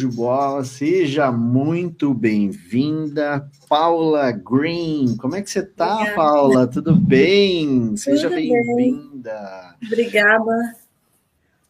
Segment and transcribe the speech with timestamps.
[0.00, 5.14] De bola, seja muito bem-vinda, Paula Green.
[5.18, 6.16] Como é que você tá, Obrigada.
[6.16, 6.66] Paula?
[6.66, 7.94] Tudo bem?
[7.98, 9.76] Seja bem-vinda.
[9.78, 9.88] Bem.
[9.88, 10.74] Obrigada.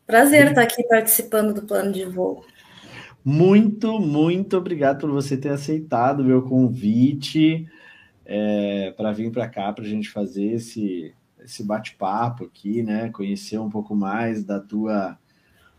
[0.06, 2.44] Prazer estar aqui participando do plano de voo.
[3.24, 7.68] Muito, muito obrigado por você ter aceitado o meu convite
[8.24, 11.12] é, para vir para cá para a gente fazer esse,
[11.44, 13.10] esse bate-papo aqui, né?
[13.10, 15.18] Conhecer um pouco mais da tua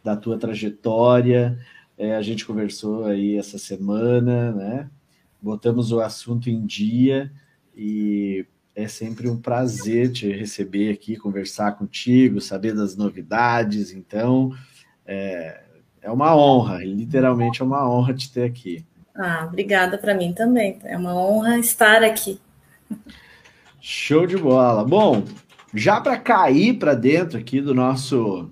[0.03, 1.57] da tua trajetória.
[2.01, 4.89] É, a gente conversou aí essa semana, né?
[5.39, 7.31] Botamos o assunto em dia
[7.77, 8.43] e
[8.75, 13.91] é sempre um prazer te receber aqui, conversar contigo, saber das novidades.
[13.93, 14.51] Então,
[15.05, 15.61] é,
[16.01, 18.83] é uma honra, literalmente é uma honra te ter aqui.
[19.13, 20.79] Ah, obrigada para mim também.
[20.83, 22.41] É uma honra estar aqui.
[23.79, 24.83] Show de bola.
[24.83, 25.23] Bom,
[25.71, 28.49] já para cair para dentro aqui do nosso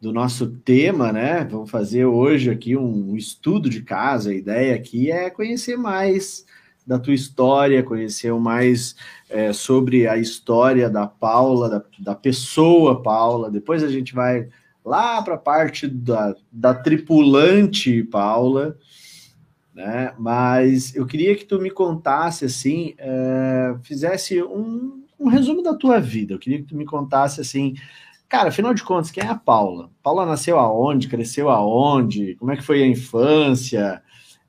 [0.00, 1.44] do nosso tema, né?
[1.44, 4.30] Vamos fazer hoje aqui um estudo de casa.
[4.30, 6.46] A ideia aqui é conhecer mais
[6.86, 8.96] da tua história, conhecer mais
[9.28, 13.50] é, sobre a história da Paula, da, da pessoa Paula.
[13.50, 14.48] Depois a gente vai
[14.82, 18.78] lá para a parte da, da tripulante Paula,
[19.74, 20.14] né?
[20.18, 26.00] Mas eu queria que tu me contasse assim, é, fizesse um, um resumo da tua
[26.00, 26.32] vida.
[26.32, 27.74] Eu queria que tu me contasse assim
[28.30, 29.90] Cara, afinal de contas, quem é a Paula?
[30.04, 31.08] Paula nasceu aonde?
[31.08, 32.36] Cresceu aonde?
[32.36, 34.00] Como é que foi a infância?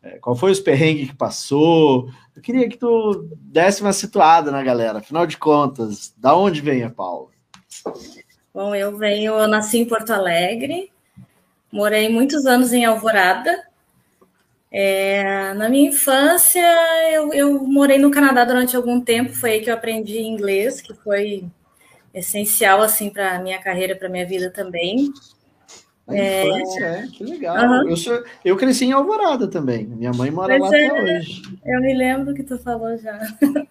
[0.04, 2.08] É, qual foi os perrengues que passou?
[2.36, 5.00] Eu queria que tu desse uma situada na galera.
[5.00, 7.30] Afinal de contas, da onde vem a Paula?
[8.54, 10.92] Bom, eu venho, eu nasci em Porto Alegre,
[11.72, 13.68] morei muitos anos em Alvorada.
[14.72, 16.62] É, na minha infância,
[17.12, 20.94] eu, eu morei no Canadá durante algum tempo, foi aí que eu aprendi inglês, que
[20.94, 21.50] foi
[22.14, 25.12] essencial assim para minha carreira, para minha vida também.
[26.10, 26.48] é...
[26.48, 27.58] Infância, é, que legal.
[27.58, 27.90] Uhum.
[27.90, 29.86] Eu, sou, eu cresci em Alvorada também.
[29.86, 31.42] Minha mãe mora pois lá é, até hoje.
[31.66, 33.20] Eu me lembro que tu falou já.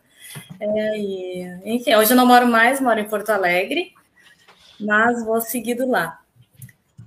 [0.61, 3.93] É, e, enfim, hoje eu não moro mais, moro em Porto Alegre,
[4.79, 6.21] mas vou seguido lá.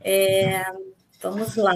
[0.02, 0.66] É,
[1.24, 1.74] Vamos lá.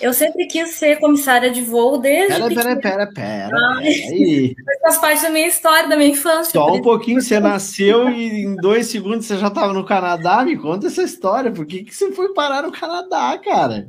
[0.00, 2.34] Eu sempre quis ser comissária de voo desde.
[2.34, 3.56] Pera, pera, pera, pera.
[3.78, 4.56] Aí.
[4.82, 6.50] Faz parte da minha história, da minha infância.
[6.50, 10.44] Só um pouquinho, você nasceu e em dois segundos você já estava no Canadá.
[10.44, 11.52] Me conta essa história.
[11.52, 13.88] Por que, que você foi parar no Canadá, cara?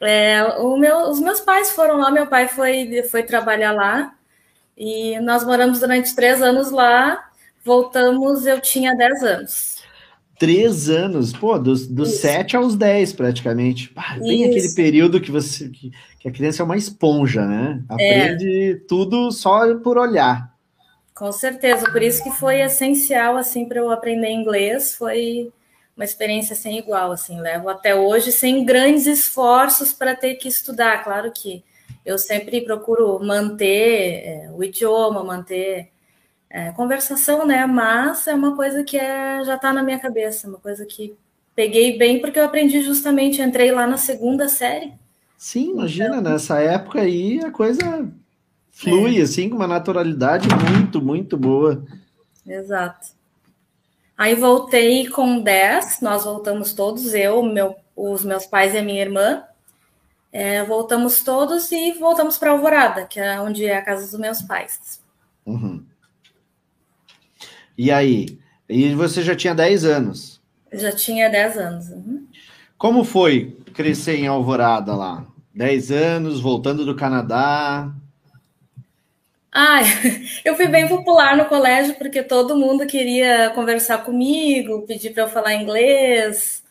[0.00, 4.14] É, o meu, os meus pais foram lá, meu pai foi, foi trabalhar lá.
[4.76, 7.28] E nós moramos durante três anos lá.
[7.62, 9.81] Voltamos, eu tinha dez anos
[10.42, 13.92] três anos, pô, dos, dos sete aos dez, praticamente.
[13.94, 17.80] Ah, bem aquele período que você que, que, a criança é uma esponja, né?
[17.88, 18.74] Aprende é.
[18.88, 20.52] tudo só por olhar.
[21.14, 25.52] Com certeza, por isso que foi essencial assim para eu aprender inglês, foi
[25.96, 31.04] uma experiência sem igual, assim, levo até hoje sem grandes esforços para ter que estudar,
[31.04, 31.62] claro que
[32.04, 35.91] eu sempre procuro manter é, o idioma, manter
[36.52, 37.64] é, conversação, né?
[37.64, 41.16] Mas é uma coisa que é, já está na minha cabeça, uma coisa que
[41.56, 44.92] peguei bem porque eu aprendi justamente, entrei lá na segunda série.
[45.38, 48.06] Sim, imagina, então, nessa época aí a coisa
[48.70, 49.22] flui é.
[49.22, 51.82] assim com uma naturalidade muito, muito boa.
[52.46, 53.08] Exato.
[54.16, 59.00] Aí voltei com 10, nós voltamos todos, eu, meu, os meus pais e a minha
[59.00, 59.42] irmã.
[60.30, 64.42] É, voltamos todos e voltamos para Alvorada, que é onde é a casa dos meus
[64.42, 65.00] pais.
[65.44, 65.84] Uhum.
[67.76, 68.38] E aí?
[68.68, 70.40] E você já tinha 10 anos?
[70.72, 71.88] Já tinha 10 anos.
[71.90, 72.26] Uhum.
[72.78, 75.26] Como foi crescer em Alvorada lá?
[75.54, 77.92] 10 anos, voltando do Canadá.
[79.52, 79.84] Ai,
[80.44, 85.28] eu fui bem popular no colégio porque todo mundo queria conversar comigo, pedir para eu
[85.28, 86.62] falar inglês.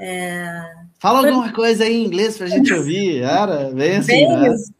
[0.00, 0.62] É...
[0.98, 1.28] Fala Foi...
[1.28, 4.48] alguma coisa aí em inglês para a gente ouvir, era bem assim, bem né?
[4.48, 4.72] isso,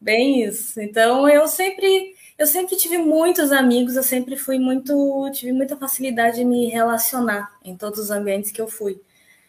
[0.00, 0.80] bem isso.
[0.80, 6.36] Então eu sempre eu sempre tive muitos amigos, eu sempre fui muito, tive muita facilidade
[6.36, 9.00] de me relacionar em todos os ambientes que eu fui.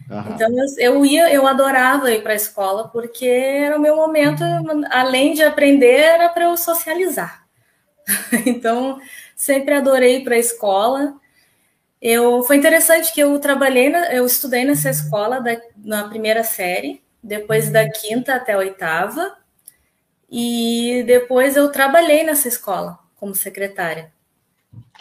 [0.10, 0.34] Uhum.
[0.34, 4.44] Então eu, eu, ia, eu adorava ir para a escola porque era o meu momento,
[4.92, 7.46] além de aprender, era para eu socializar.
[8.46, 9.00] então
[9.36, 11.16] sempre adorei ir para a escola.
[12.02, 17.02] Eu foi interessante que eu trabalhei, na, eu estudei nessa escola da, na primeira série,
[17.24, 19.38] depois da quinta até a oitava.
[20.36, 24.12] E depois eu trabalhei nessa escola como secretária.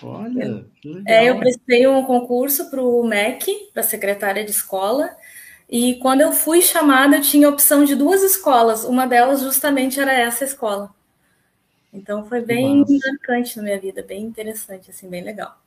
[0.02, 0.66] Olha,
[1.06, 5.16] É, eu prestei um concurso para o MEC, para secretária de escola,
[5.70, 10.12] e quando eu fui chamada, eu tinha opção de duas escolas, uma delas justamente era
[10.12, 10.94] essa escola.
[11.92, 12.92] Então foi bem Nossa.
[13.06, 15.58] marcante na minha vida, bem interessante, assim, bem legal.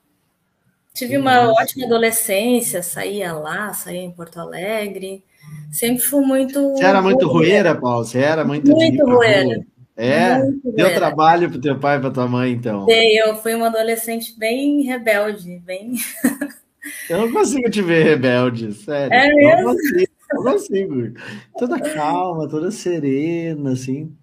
[0.93, 5.23] Tive uma ótima adolescência, saía lá, saía em Porto Alegre.
[5.71, 6.71] Sempre fui muito.
[6.71, 8.05] Você era muito rueira, Paulo?
[8.05, 8.71] Você era muito.
[8.71, 9.65] Muito rueira.
[9.97, 12.85] É, muito deu trabalho para teu pai e para tua mãe, então.
[12.85, 15.93] Dei, eu fui uma adolescente bem rebelde, bem.
[17.09, 19.13] eu não consigo te ver rebelde, sério.
[19.13, 19.63] É mesmo?
[19.63, 21.13] Não consigo, não consigo.
[21.57, 24.13] Toda calma, toda serena, assim.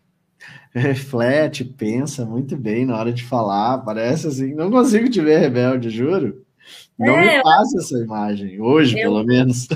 [0.75, 4.54] Reflete, pensa muito bem na hora de falar, parece assim.
[4.54, 6.44] Não consigo te ver rebelde, juro.
[6.98, 9.66] Não é, me passa essa imagem, hoje, eu, pelo menos.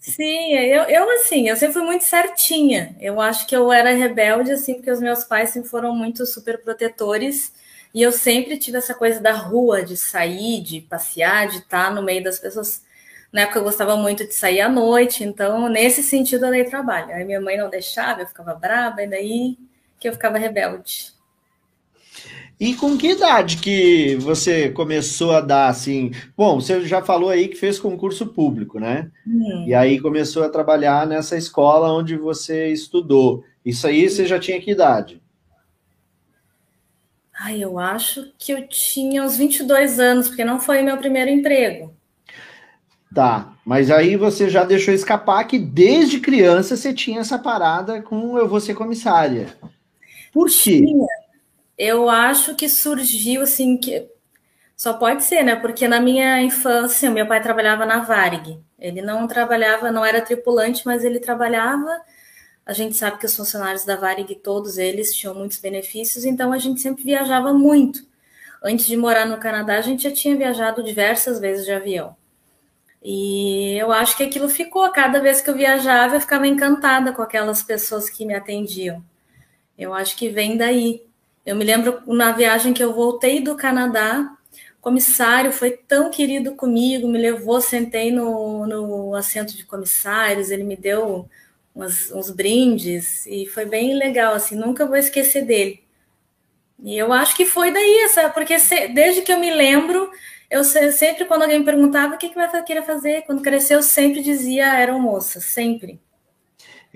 [0.00, 2.96] Sim, eu, eu, assim, eu sempre fui muito certinha.
[3.00, 6.60] Eu acho que eu era rebelde, assim, porque os meus pais sempre foram muito super
[6.62, 7.52] protetores.
[7.94, 12.02] E eu sempre tive essa coisa da rua, de sair, de passear, de estar no
[12.02, 12.82] meio das pessoas.
[13.30, 17.12] Na época eu gostava muito de sair à noite, então nesse sentido eu dei trabalho.
[17.12, 19.58] Aí minha mãe não deixava, eu ficava brava, e daí
[20.00, 21.12] que eu ficava rebelde.
[22.62, 26.12] E com que idade que você começou a dar assim?
[26.36, 29.10] Bom, você já falou aí que fez concurso público, né?
[29.26, 29.64] Hum.
[29.66, 33.42] E aí começou a trabalhar nessa escola onde você estudou.
[33.64, 35.20] Isso aí você já tinha que idade?
[37.36, 41.92] Ai, eu acho que eu tinha uns 22 anos, porque não foi meu primeiro emprego.
[43.12, 48.38] Tá, mas aí você já deixou escapar que desde criança você tinha essa parada com
[48.38, 49.48] eu vou ser comissária.
[50.32, 50.78] Por quê?
[50.78, 51.21] Tinha
[51.82, 54.08] eu acho que surgiu assim que
[54.76, 55.56] só pode ser, né?
[55.56, 58.60] Porque na minha infância, meu pai trabalhava na Varig.
[58.78, 62.00] Ele não trabalhava, não era tripulante, mas ele trabalhava.
[62.64, 66.58] A gente sabe que os funcionários da Varig, todos eles tinham muitos benefícios, então a
[66.58, 68.06] gente sempre viajava muito.
[68.62, 72.16] Antes de morar no Canadá, a gente já tinha viajado diversas vezes de avião.
[73.02, 74.88] E eu acho que aquilo ficou.
[74.92, 79.04] Cada vez que eu viajava, eu ficava encantada com aquelas pessoas que me atendiam.
[79.76, 81.04] Eu acho que vem daí.
[81.44, 84.36] Eu me lembro na viagem que eu voltei do Canadá,
[84.78, 90.64] o comissário foi tão querido comigo, me levou, sentei no, no assento de comissários, ele
[90.64, 91.28] me deu
[91.74, 95.82] umas, uns brindes e foi bem legal, assim, nunca vou esquecer dele.
[96.82, 98.34] E eu acho que foi daí, sabe?
[98.34, 100.10] Porque se, desde que eu me lembro,
[100.50, 103.82] eu sempre, quando alguém me perguntava o que, que vai querer fazer, quando cresceu, eu
[103.82, 106.00] sempre dizia aeromoça, sempre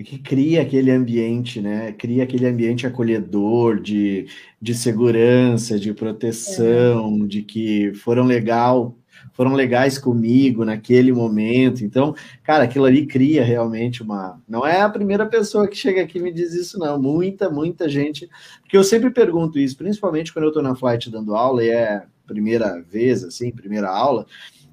[0.03, 1.91] que cria aquele ambiente, né?
[1.91, 4.27] Cria aquele ambiente acolhedor, de,
[4.61, 7.27] de segurança, de proteção, é.
[7.27, 8.95] de que foram legal,
[9.33, 11.83] foram legais comigo naquele momento.
[11.83, 14.39] Então, cara, aquilo ali cria realmente uma.
[14.47, 17.01] Não é a primeira pessoa que chega aqui e me diz isso, não.
[17.01, 18.29] Muita, muita gente.
[18.61, 22.03] Porque eu sempre pergunto isso, principalmente quando eu estou na flight dando aula, e é
[22.27, 24.27] primeira vez, assim, primeira aula.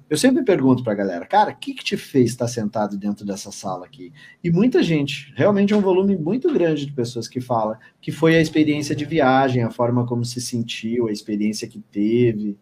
[0.07, 3.25] Eu sempre pergunto para a galera, cara, o que, que te fez estar sentado dentro
[3.25, 4.13] dessa sala aqui?
[4.43, 8.35] E muita gente, realmente é um volume muito grande de pessoas que fala que foi
[8.35, 12.55] a experiência de viagem, a forma como se sentiu, a experiência que teve.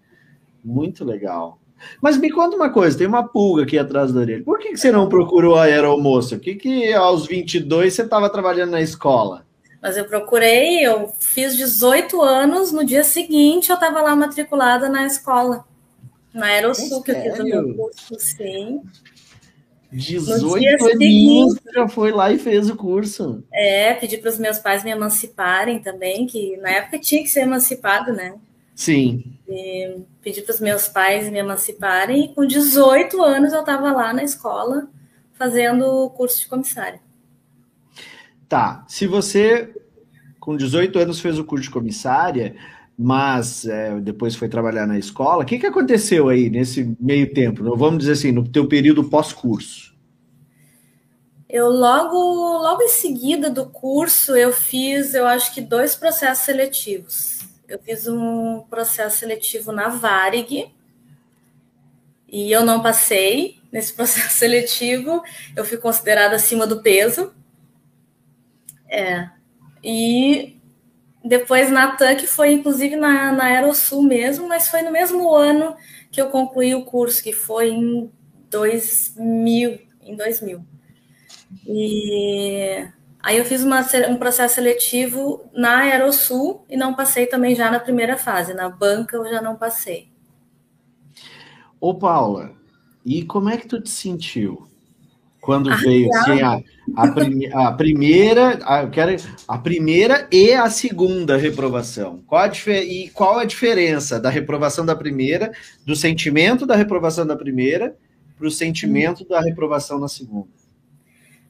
[0.64, 1.60] Muito legal.
[2.02, 4.44] Mas me conta uma coisa, tem uma pulga aqui atrás da orelha.
[4.46, 6.38] Por que, que você não procurou a aeromoça?
[6.38, 9.46] Por que, que aos 22 você estava trabalhando na escola?
[9.82, 15.06] Mas eu procurei, eu fiz 18 anos, no dia seguinte eu estava lá matriculada na
[15.06, 15.66] escola.
[16.34, 18.82] Na Aerosul, que eu fiz o meu curso, sim.
[19.92, 23.44] 18 aninhos já foi lá e fez o curso.
[23.54, 27.42] É, pedi para os meus pais me emanciparem também, que na época tinha que ser
[27.42, 28.34] emancipado, né?
[28.76, 29.38] Sim.
[29.48, 34.12] E pedi para os meus pais me emanciparem e com 18 anos eu estava lá
[34.12, 34.88] na escola
[35.34, 37.00] fazendo o curso de comissária.
[38.50, 39.74] Tá, se você
[40.40, 42.56] com 18 anos fez o curso de comissária,
[42.98, 45.44] mas é, depois foi trabalhar na escola.
[45.44, 47.64] O que, que aconteceu aí nesse meio tempo?
[47.76, 49.94] Vamos dizer assim, no teu período pós-curso?
[51.50, 57.40] Eu logo, logo em seguida do curso, eu fiz, eu acho que dois processos seletivos.
[57.68, 60.72] Eu fiz um processo seletivo na Varig
[62.28, 63.62] e eu não passei.
[63.72, 65.24] nesse processo seletivo,
[65.56, 67.34] eu fui considerada acima do peso.
[68.90, 69.30] É.
[69.84, 70.60] E
[71.24, 75.76] depois na TAN, que foi inclusive na, na Aerosul mesmo, mas foi no mesmo ano
[76.12, 78.12] que eu concluí o curso, que foi em
[78.50, 80.64] 2000, em 2000.
[81.66, 82.88] E
[83.22, 87.80] aí eu fiz uma, um processo seletivo na Aerosul e não passei também já na
[87.80, 88.54] primeira fase.
[88.54, 90.12] Na banca eu já não passei.
[91.80, 92.52] Ô, Paula,
[93.06, 94.68] e como é que tu te sentiu
[95.44, 96.62] quando ah, veio assim, a,
[96.96, 102.24] a, prime, a primeira, a, eu quero, a primeira e a segunda reprovação?
[102.26, 105.52] Qual a, e qual a diferença da reprovação da primeira,
[105.86, 107.94] do sentimento da reprovação da primeira,
[108.38, 109.28] para o sentimento hum.
[109.30, 110.48] da reprovação na segunda?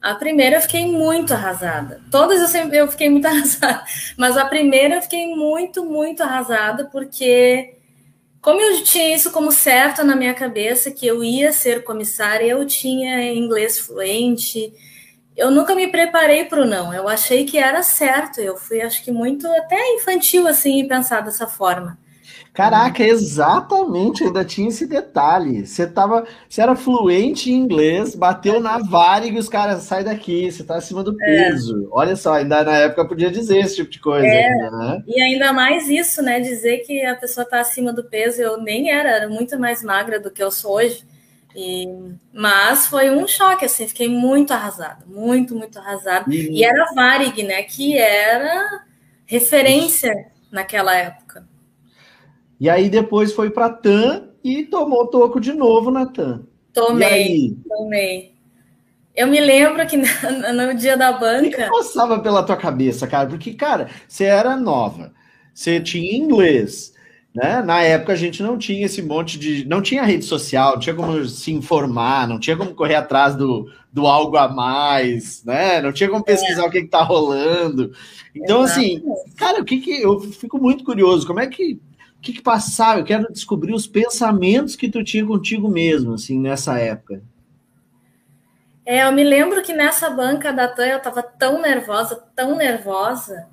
[0.02, 2.02] A primeira eu fiquei muito arrasada.
[2.10, 3.84] Todas eu sempre eu fiquei muito arrasada,
[4.18, 7.76] mas a primeira eu fiquei muito, muito arrasada porque
[8.44, 12.66] como eu tinha isso como certo na minha cabeça, que eu ia ser comissária, eu
[12.66, 14.70] tinha inglês fluente,
[15.34, 16.92] eu nunca me preparei para o não.
[16.92, 18.42] Eu achei que era certo.
[18.42, 21.98] Eu fui, acho que, muito até infantil, assim, pensar dessa forma.
[22.54, 25.66] Caraca, exatamente, ainda tinha esse detalhe.
[25.66, 30.52] Você tava, você era fluente em inglês, bateu na Varig e os caras sai daqui,
[30.52, 31.50] você tá acima do é.
[31.50, 31.82] peso.
[31.82, 31.88] É.
[31.90, 34.46] Olha só, ainda na época podia dizer esse tipo de coisa, é.
[34.46, 35.02] ainda, né?
[35.04, 36.38] E ainda mais isso, né?
[36.38, 40.20] Dizer que a pessoa tá acima do peso, eu nem era, era muito mais magra
[40.20, 41.04] do que eu sou hoje.
[41.56, 41.88] E,
[42.32, 46.32] mas foi um choque, assim, fiquei muito arrasada, muito, muito arrasada.
[46.32, 47.64] E, e era Varig, né?
[47.64, 48.84] Que era
[49.26, 51.52] referência naquela época.
[52.60, 56.46] E aí depois foi para TAM e tomou toco de novo na TAM.
[56.72, 58.34] Tomei, tomei.
[59.14, 59.96] Eu me lembro que
[60.52, 61.46] no dia da banca.
[61.46, 63.28] O que passava pela tua cabeça, cara?
[63.28, 65.12] Porque, cara, você era nova,
[65.52, 66.92] você tinha inglês,
[67.32, 67.62] né?
[67.62, 69.64] Na época a gente não tinha esse monte de.
[69.66, 73.70] Não tinha rede social, não tinha como se informar, não tinha como correr atrás do,
[73.92, 75.80] do algo a mais, né?
[75.80, 76.66] Não tinha como pesquisar é.
[76.66, 77.92] o que, que tá rolando.
[78.34, 78.80] Então, Exato.
[78.80, 79.02] assim,
[79.36, 80.02] cara, o que que.
[80.02, 81.80] Eu fico muito curioso, como é que
[82.24, 83.00] que, que passava?
[83.00, 87.22] Eu quero descobrir os pensamentos que tu tinha contigo mesmo, assim, nessa época.
[88.86, 93.46] É, eu me lembro que nessa banca da TAM eu estava tão nervosa, tão nervosa,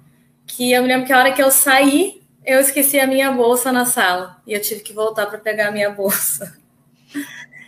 [0.47, 3.71] que eu me lembro que a hora que eu saí, eu esqueci a minha bolsa
[3.71, 4.37] na sala.
[4.47, 6.57] E eu tive que voltar para pegar a minha bolsa.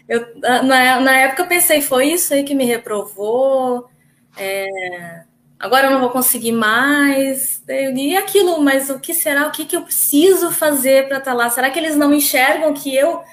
[0.07, 3.89] Eu, na, na época eu pensei, foi isso aí que me reprovou.
[4.37, 5.23] É,
[5.63, 7.63] agora eu não vou conseguir mais.
[7.69, 9.47] E aquilo, mas o que será?
[9.47, 11.49] O que, que eu preciso fazer para estar tá lá?
[11.49, 13.23] Será que eles não enxergam que eu, eu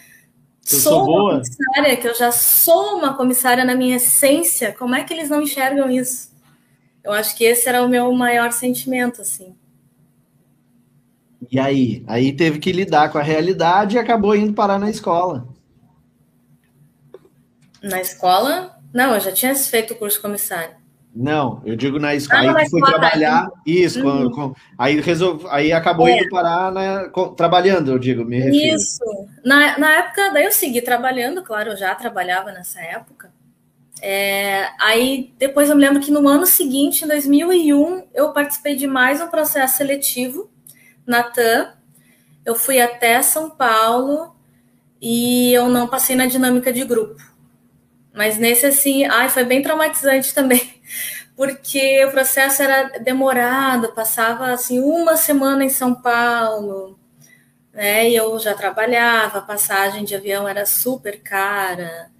[0.62, 4.72] sou uma comissária, que eu já sou uma comissária na minha essência?
[4.72, 6.30] Como é que eles não enxergam isso?
[7.02, 9.56] Eu acho que esse era o meu maior sentimento, assim.
[11.50, 12.04] E aí?
[12.06, 15.49] Aí teve que lidar com a realidade e acabou indo parar na escola.
[17.82, 18.78] Na escola?
[18.94, 20.79] Não, eu já tinha feito o curso comissário.
[21.14, 22.52] Não, eu digo na escola.
[22.52, 23.49] Ah, aí foi trabalhar.
[23.67, 24.55] Isso, uhum.
[24.79, 26.19] aí, resolve, aí acabou é.
[26.19, 28.76] indo parar né, trabalhando, eu digo, me refiro.
[28.76, 29.05] Isso.
[29.45, 33.33] Na, na época, daí eu segui trabalhando, claro, eu já trabalhava nessa época.
[34.02, 38.87] É, aí depois eu me lembro que no ano seguinte, em 2001, eu participei de
[38.87, 40.50] mais um processo seletivo
[41.05, 41.73] na TAM.
[42.45, 44.35] Eu fui até São Paulo
[45.02, 47.29] e eu não passei na dinâmica de grupo.
[48.12, 50.83] Mas nesse, assim, ai, foi bem traumatizante também,
[51.37, 56.99] porque o processo era demorado, passava, assim, uma semana em São Paulo,
[57.73, 58.09] né?
[58.11, 62.11] E eu já trabalhava, a passagem de avião era super cara,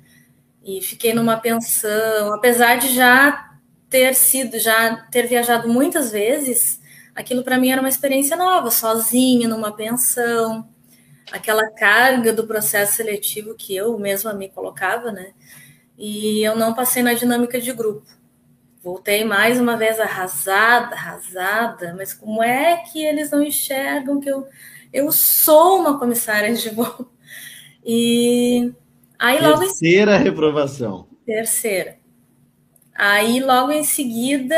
[0.62, 3.50] e fiquei numa pensão, apesar de já
[3.88, 6.80] ter sido, já ter viajado muitas vezes,
[7.14, 10.68] aquilo para mim era uma experiência nova, sozinha, numa pensão,
[11.32, 15.32] aquela carga do processo seletivo que eu mesma me colocava, né?
[16.00, 18.07] E eu não passei na dinâmica de grupo.
[18.83, 24.47] Voltei mais uma vez arrasada, arrasada, mas como é que eles não enxergam que eu,
[24.90, 27.07] eu sou uma comissária de voo?
[27.85, 28.73] E
[29.19, 31.07] aí logo Terceira reprovação.
[31.26, 31.99] Terceira.
[32.95, 34.54] Aí logo em seguida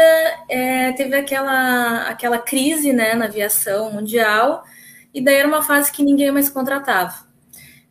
[0.49, 4.63] é, teve aquela, aquela crise né, na aviação mundial,
[5.13, 7.15] e daí era uma fase que ninguém mais contratava.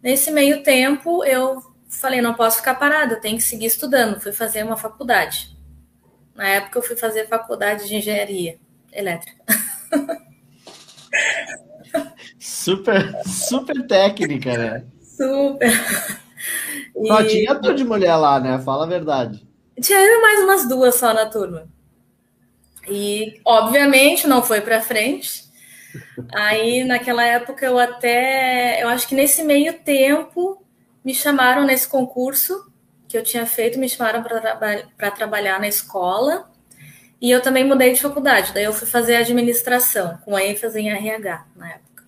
[0.02, 1.71] Nesse meio tempo, eu
[2.02, 4.20] falei, não posso ficar parada, tenho que seguir estudando.
[4.20, 5.56] Fui fazer uma faculdade.
[6.36, 8.58] Na época eu fui fazer faculdade de engenharia
[8.92, 9.42] elétrica.
[12.40, 14.86] Super, super técnica, né?
[15.02, 15.72] Super.
[16.96, 17.08] E...
[17.08, 18.60] Só tinha tudo de mulher lá, né?
[18.60, 19.46] Fala a verdade.
[19.80, 21.68] Tinha eu mais umas duas só na turma.
[22.90, 25.44] E, obviamente, não foi para frente.
[26.34, 28.82] Aí, naquela época, eu até.
[28.82, 30.61] Eu acho que nesse meio tempo,
[31.04, 32.72] me chamaram nesse concurso
[33.08, 36.50] que eu tinha feito, me chamaram para traba trabalhar na escola.
[37.20, 38.52] E eu também mudei de faculdade.
[38.54, 42.04] Daí eu fui fazer administração, com ênfase em RH na época.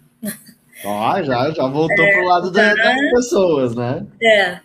[0.86, 2.74] Ó, oh, já, já voltou é, pro lado tá.
[2.74, 4.06] das pessoas, né?
[4.22, 4.60] É.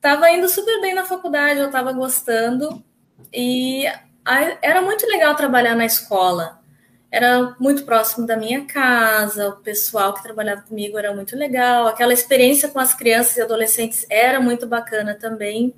[0.00, 2.82] Tava indo super bem na faculdade, eu tava gostando.
[3.32, 3.84] E
[4.62, 6.59] era muito legal trabalhar na escola
[7.10, 12.12] era muito próximo da minha casa, o pessoal que trabalhava comigo era muito legal, aquela
[12.12, 15.74] experiência com as crianças e adolescentes era muito bacana também.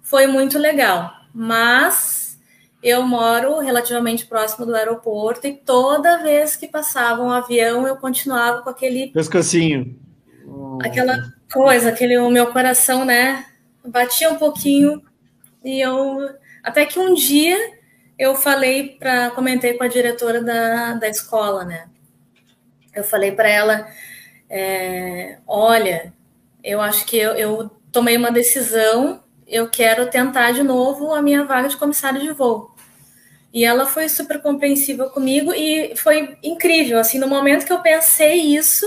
[0.00, 2.40] Foi muito legal, mas
[2.82, 8.62] eu moro relativamente próximo do aeroporto e toda vez que passava um avião eu continuava
[8.62, 9.98] com aquele pescocinho.
[10.80, 11.18] Aquela
[11.52, 13.44] coisa, aquele o meu coração, né,
[13.84, 15.02] batia um pouquinho
[15.62, 16.30] e eu
[16.62, 17.75] até que um dia
[18.18, 21.88] eu falei para comentei com a diretora da, da escola, né?
[22.94, 23.86] Eu falei para ela,
[24.48, 26.14] é, olha,
[26.64, 31.44] eu acho que eu, eu tomei uma decisão, eu quero tentar de novo a minha
[31.44, 32.74] vaga de comissário de voo.
[33.52, 36.98] E ela foi super compreensiva comigo e foi incrível.
[36.98, 38.84] Assim, no momento que eu pensei isso,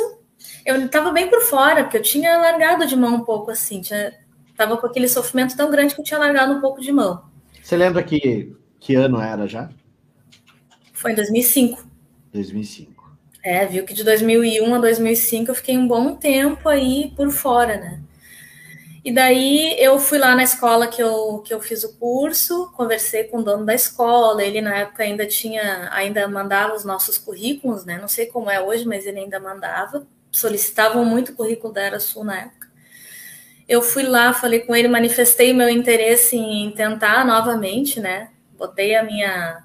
[0.66, 4.14] eu estava bem por fora, porque eu tinha largado de mão um pouco assim, tinha,
[4.56, 7.24] tava com aquele sofrimento tão grande que eu tinha largado um pouco de mão.
[7.64, 9.70] Você lembra que que ano era já?
[10.94, 11.86] Foi em 2005.
[12.34, 13.18] 2005.
[13.44, 17.78] É, viu que de 2001 a 2005 eu fiquei um bom tempo aí por fora,
[17.78, 18.02] né?
[19.04, 23.24] E daí eu fui lá na escola que eu, que eu fiz o curso, conversei
[23.24, 27.86] com o dono da escola, ele na época ainda tinha, ainda mandava os nossos currículos,
[27.86, 27.98] né?
[27.98, 30.06] Não sei como é hoje, mas ele ainda mandava.
[30.32, 32.68] Solicitavam muito o currículo da Era Sul na época.
[33.68, 38.30] Eu fui lá, falei com ele, manifestei meu interesse em tentar novamente, né?
[38.60, 39.64] Botei a minha.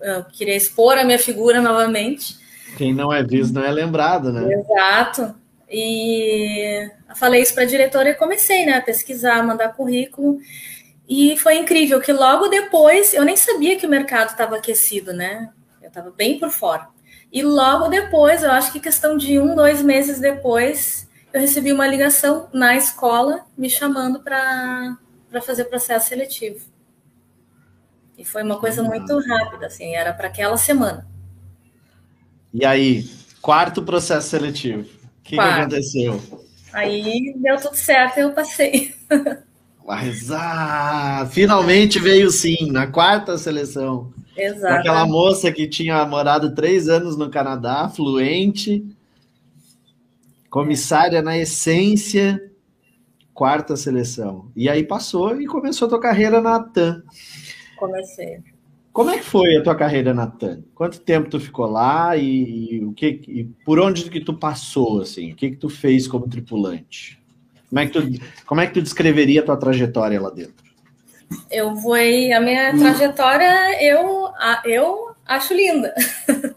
[0.00, 2.38] Eu queria expor a minha figura novamente.
[2.76, 4.52] Quem não é visto não é lembrado, né?
[4.52, 5.34] Exato.
[5.70, 10.38] E falei isso para a diretora e comecei né, a pesquisar, mandar currículo.
[11.08, 15.50] E foi incrível que logo depois, eu nem sabia que o mercado estava aquecido, né?
[15.82, 16.88] Eu estava bem por fora.
[17.32, 21.86] E logo depois, eu acho que questão de um, dois meses depois, eu recebi uma
[21.86, 24.96] ligação na escola me chamando para
[25.42, 26.69] fazer processo seletivo.
[28.20, 31.06] E foi uma coisa muito rápida, assim, era para aquela semana.
[32.52, 33.08] E aí,
[33.40, 34.82] quarto processo seletivo.
[34.82, 36.22] O que, que, aconteceu?
[36.70, 38.94] Aí deu tudo certo e eu passei.
[39.86, 44.12] Mas ah, finalmente veio sim, na quarta seleção.
[44.36, 44.74] Exato.
[44.74, 48.84] Aquela moça que tinha morado três anos no Canadá, fluente,
[50.50, 52.38] comissária na essência,
[53.32, 54.52] quarta seleção.
[54.54, 57.02] E aí passou e começou a tua carreira na TAM
[57.80, 58.38] comecei.
[58.92, 60.62] Como é que foi a tua carreira na TAN?
[60.74, 65.00] Quanto tempo tu ficou lá e, e o que e por onde que tu passou
[65.00, 65.32] assim?
[65.32, 67.18] O que que tu fez como tripulante?
[67.68, 70.64] Como é que tu, como é que tu descreveria a tua trajetória lá dentro?
[71.48, 74.28] Eu vou a minha trajetória eu
[74.64, 75.94] eu acho linda.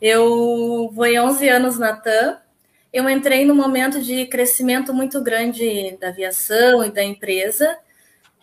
[0.00, 2.38] eu vou 11 anos na TAM.
[2.92, 7.76] Eu entrei num momento de crescimento muito grande da aviação e da empresa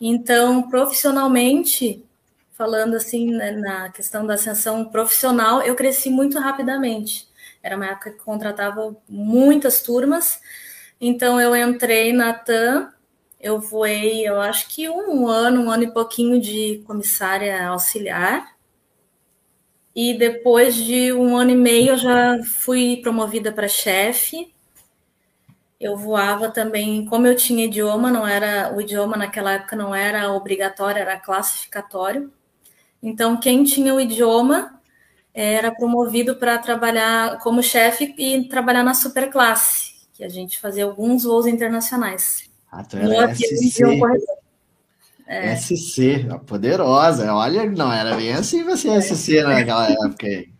[0.06, 2.04] então, profissionalmente,
[2.52, 7.26] falando assim né, na questão da ascensão profissional, eu cresci muito rapidamente.
[7.64, 10.42] Era uma época que contratava muitas turmas.
[11.00, 12.92] Então, eu entrei na TAM,
[13.40, 18.58] eu voei, eu acho que um ano, um ano e pouquinho de comissária auxiliar.
[19.96, 24.54] E depois de um ano e meio, eu já fui promovida para chefe.
[25.84, 30.32] Eu voava também, como eu tinha idioma, não era o idioma naquela época não era
[30.32, 32.32] obrigatório, era classificatório.
[33.02, 34.80] Então, quem tinha o idioma
[35.34, 41.26] era promovido para trabalhar como chefe e trabalhar na superclasse, que a gente fazia alguns
[41.26, 42.50] voos internacionais.
[42.72, 43.84] Ah, tu era SC.
[45.28, 45.54] É.
[45.58, 47.34] SC, poderosa.
[47.34, 49.02] Olha, não era bem assim você é.
[49.02, 50.53] SC naquela época aí.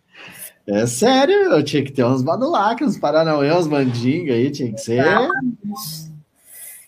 [0.66, 4.80] É sério, eu tinha que ter uns badulaques, uns paranauê, uns mandinga aí, tinha que
[4.80, 5.04] ser.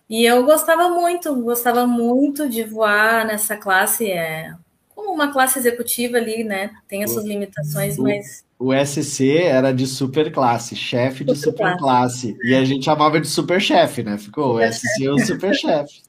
[0.08, 4.54] E eu gostava muito, gostava muito de voar nessa classe, é
[4.94, 6.70] como uma classe executiva ali, né?
[6.88, 8.44] Tem as suas limitações, o, mas.
[8.58, 12.32] O SC era de super classe, chefe de super, super classe.
[12.32, 12.48] classe.
[12.48, 14.16] E a gente chamava de super chefe, né?
[14.16, 16.00] Ficou o SC o super chefe.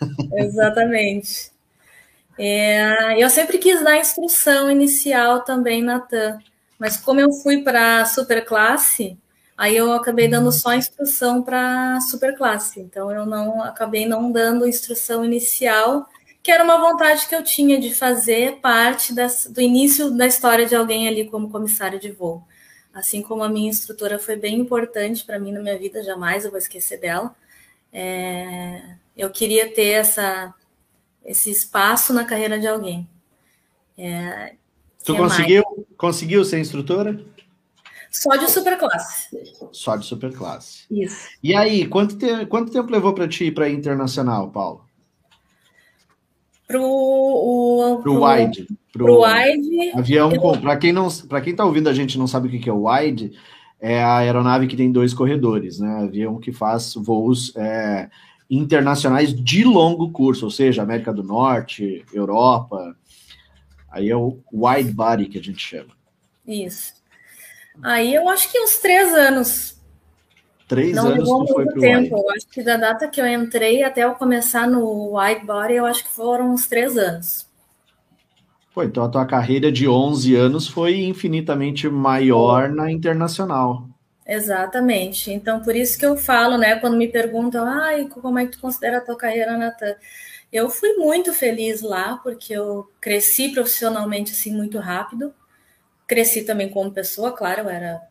[0.36, 1.50] Exatamente.
[2.38, 6.38] É, eu sempre quis dar instrução inicial também na TAM.
[6.78, 9.18] Mas como eu fui para superclasse,
[9.56, 12.80] aí eu acabei dando só instrução para superclasse.
[12.80, 16.08] Então eu não acabei não dando instrução inicial,
[16.42, 20.66] que era uma vontade que eu tinha de fazer parte das, do início da história
[20.66, 22.42] de alguém ali como comissário de voo.
[22.94, 26.50] Assim como a minha instrutora foi bem importante para mim na minha vida, jamais eu
[26.50, 27.34] vou esquecer dela.
[27.92, 30.54] é, eu queria ter essa,
[31.24, 33.08] esse espaço na carreira de alguém.
[33.98, 34.54] É,
[35.06, 35.64] tu conseguiu,
[35.96, 37.24] conseguiu ser instrutora?
[38.10, 39.28] Só de superclasse.
[39.72, 40.84] Só de superclasse.
[40.90, 41.28] Isso.
[41.42, 44.84] E aí, quanto, te, quanto tempo levou para ti ir para internacional, Paulo?
[46.66, 48.66] Pro, o, pro, pro wide.
[48.92, 49.92] Pro, pro wide.
[49.94, 50.60] Avião eu...
[50.60, 52.88] Para quem não, para quem está ouvindo a gente não sabe o que é o
[52.88, 53.32] wide,
[53.80, 56.00] é a aeronave que tem dois corredores, né?
[56.02, 58.08] Avião que faz voos é,
[58.48, 62.96] internacionais de longo curso, ou seja, América do Norte, Europa.
[63.96, 65.88] Aí é o wide body que a gente chama.
[66.46, 66.92] Isso.
[67.82, 69.80] Aí eu acho que uns três anos.
[70.68, 72.14] Três Não anos levou muito tempo.
[72.14, 75.86] Eu acho que da data que eu entrei até eu começar no wide body, eu
[75.86, 77.46] acho que foram uns três anos.
[78.74, 83.88] Pô, então a tua carreira de 11 anos foi infinitamente maior na internacional.
[84.26, 85.32] Exatamente.
[85.32, 88.60] Então, por isso que eu falo, né, quando me perguntam, ai, como é que tu
[88.60, 89.94] considera a tua carreira, Natan?
[90.52, 95.34] Eu fui muito feliz lá, porque eu cresci profissionalmente, assim, muito rápido.
[96.06, 98.02] Cresci também como pessoa, claro, eu era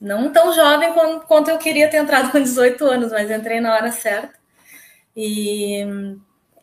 [0.00, 0.92] não tão jovem
[1.26, 4.34] quanto eu queria ter entrado com 18 anos, mas entrei na hora certa.
[5.16, 5.84] E,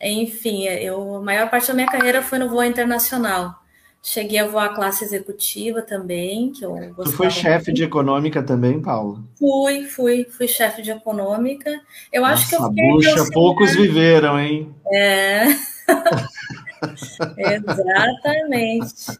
[0.02, 3.61] enfim, eu, a maior parte da minha carreira foi no voo internacional.
[4.04, 7.04] Cheguei a voar classe executiva também, que eu gostava.
[7.04, 9.24] Tu foi chefe de econômica também, Paulo?
[9.38, 11.70] Fui, fui, fui chefe de econômica.
[12.12, 12.90] Eu Nossa, acho que eu fiquei.
[12.90, 14.74] Bucha, poucos viveram, hein?
[14.92, 15.44] É.
[17.38, 19.20] Exatamente.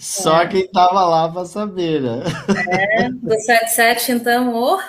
[0.00, 0.46] Só é.
[0.46, 2.22] quem estava lá para saber, né?
[2.70, 4.80] É, do 77, então, oh.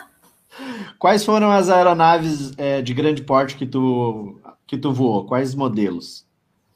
[0.97, 5.25] Quais foram as aeronaves é, de grande porte que tu, que tu voou?
[5.25, 6.28] Quais modelos?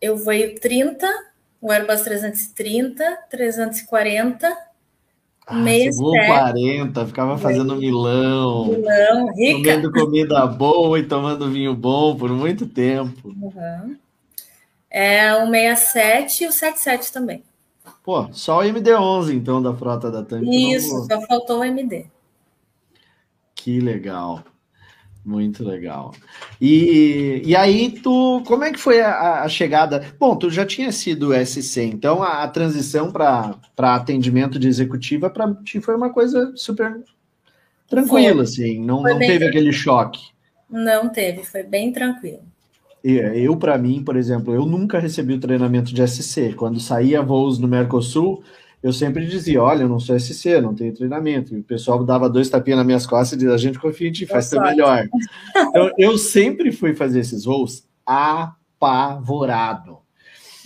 [0.03, 1.07] Eu voei 30,
[1.61, 4.53] o Airbus 330, 340,
[5.47, 6.27] ah, 67.
[6.27, 8.65] 40, ficava fazendo milão.
[8.65, 9.59] Milão, rica.
[9.59, 13.29] Comendo comida boa e tomando vinho bom por muito tempo.
[13.29, 13.95] Uhum.
[14.89, 17.41] É o 67 e o 77 também.
[18.03, 20.41] Pô, só o MD-11, então, da frota da TAM.
[20.43, 22.07] Isso, só faltou o MD.
[23.55, 24.43] Que legal.
[25.25, 26.13] Muito legal.
[26.59, 30.13] E, e aí, tu, como é que foi a, a chegada?
[30.19, 35.53] Bom, tu já tinha sido SC, então a, a transição para atendimento de executiva para
[35.63, 37.01] ti foi uma coisa super
[37.87, 38.43] tranquila, foi.
[38.43, 39.49] assim, não, não teve tranquilo.
[39.49, 40.21] aquele choque.
[40.69, 42.41] Não teve, foi bem tranquilo.
[43.03, 46.53] Eu, para mim, por exemplo, eu nunca recebi o treinamento de SC.
[46.53, 48.41] Quando saía voos no Mercosul,
[48.83, 51.55] eu sempre dizia: Olha, eu não sou SC, não tenho treinamento.
[51.55, 54.11] E o pessoal dava dois tapinhas nas minhas costas e dizia: A gente confia em
[54.11, 55.07] ti, faz ser melhor.
[55.55, 59.99] Então, eu sempre fui fazer esses voos apavorado.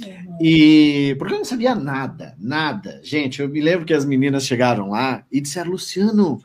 [0.03, 0.37] Uhum.
[0.41, 2.99] E porque eu não sabia nada, nada.
[3.03, 6.41] Gente, eu me lembro que as meninas chegaram lá e disseram: Luciano,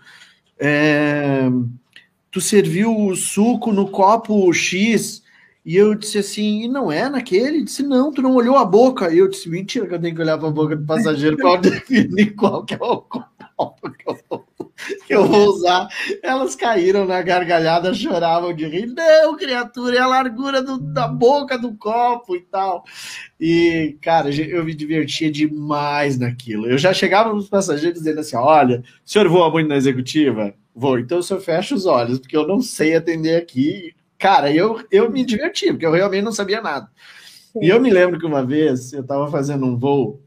[0.59, 1.49] é,
[2.31, 5.22] tu serviu o suco no copo X
[5.65, 7.47] e eu disse assim, e não é naquele?
[7.47, 9.13] Ele disse, não, tu não olhou a boca.
[9.15, 11.61] E eu disse, mentira, que eu tenho que olhar para a boca do passageiro para
[11.63, 13.33] definir qual que é o copo
[13.97, 14.45] que eu, vou,
[15.07, 15.87] que eu vou usar.
[16.21, 18.87] Elas caíram na gargalhada, choravam de rir.
[18.87, 22.83] Não, criatura, é a largura do, da boca do copo e tal.
[23.39, 26.67] E, cara, eu me divertia demais naquilo.
[26.67, 30.53] Eu já chegava nos passageiros dizendo assim, olha, o senhor voa muito na executiva?
[30.75, 34.87] Vou, então o senhor fecha os olhos, porque eu não sei atender aqui Cara, eu,
[34.89, 36.89] eu me diverti, porque eu realmente não sabia nada.
[37.53, 37.59] Sim.
[37.61, 40.23] E eu me lembro que uma vez eu estava fazendo um voo,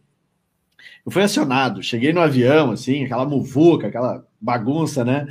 [1.06, 5.26] eu fui acionado, cheguei no avião, assim, aquela muvuca, aquela bagunça, né?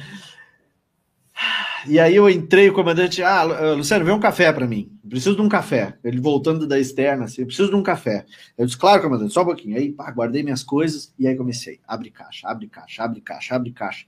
[1.87, 3.43] E aí eu entrei, o comandante, ah,
[3.75, 4.91] Luciano, vê um café para mim.
[5.05, 5.99] Eu preciso de um café.
[6.03, 8.25] Ele voltando da externa, assim, eu preciso de um café.
[8.57, 9.77] Eu disse, claro, comandante, só um pouquinho.
[9.77, 11.81] Aí, pá, guardei minhas coisas e aí comecei.
[11.87, 14.07] Abre caixa, abre caixa, abre caixa, abre caixa.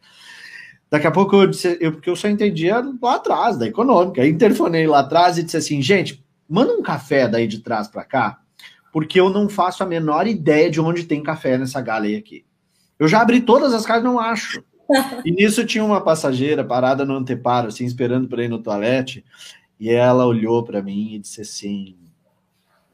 [0.91, 4.23] Daqui a pouco eu disse, eu, porque eu só entendia lá atrás, da econômica.
[4.23, 8.05] Aí interfonei lá atrás e disse assim, gente, manda um café daí de trás para
[8.05, 8.41] cá,
[8.93, 12.45] porque eu não faço a menor ideia de onde tem café nessa galeia aqui.
[12.99, 14.63] Eu já abri todas as casas não acho.
[15.25, 19.25] E nisso tinha uma passageira parada no anteparo, assim, esperando para ir no toalete,
[19.81, 21.97] e ela olhou para mim e disse assim: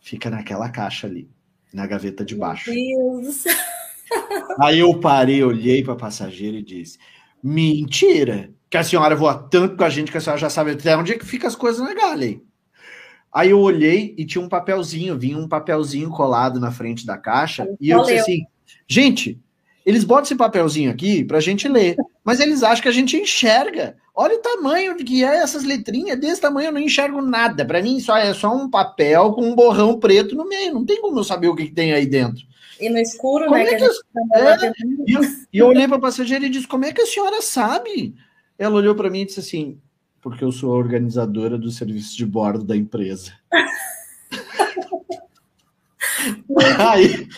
[0.00, 1.28] fica naquela caixa ali,
[1.72, 2.70] na gaveta de baixo.
[2.70, 3.44] Meu Deus.
[4.60, 6.98] Aí eu parei, olhei para a passageira e disse:
[7.42, 8.50] Mentira!
[8.70, 11.12] Que a senhora voa tanto com a gente que a senhora já sabe até onde
[11.12, 12.40] é que fica as coisas na galha.
[13.32, 17.66] Aí eu olhei e tinha um papelzinho, vinha um papelzinho colado na frente da caixa,
[17.80, 18.42] e eu disse assim:
[18.86, 19.40] gente,
[19.84, 23.16] eles botam esse papelzinho aqui para a gente ler, mas eles acham que a gente
[23.16, 23.96] enxerga.
[24.14, 27.64] Olha o tamanho que é essas letrinhas, desse tamanho eu não enxergo nada.
[27.64, 30.74] Para mim, só é só um papel com um borrão preto no meio.
[30.74, 32.44] Não tem como eu saber o que, que tem aí dentro.
[32.82, 33.64] E no escuro, como né?
[33.64, 33.90] É que eu...
[34.34, 34.72] é,
[35.06, 35.20] e, eu,
[35.52, 38.14] eu olhei para a passageira e disse: Como é que a senhora sabe?
[38.58, 39.80] Ela olhou para mim e disse assim:
[40.22, 43.32] porque eu sou a organizadora do serviço de bordo da empresa.
[46.78, 47.28] aí,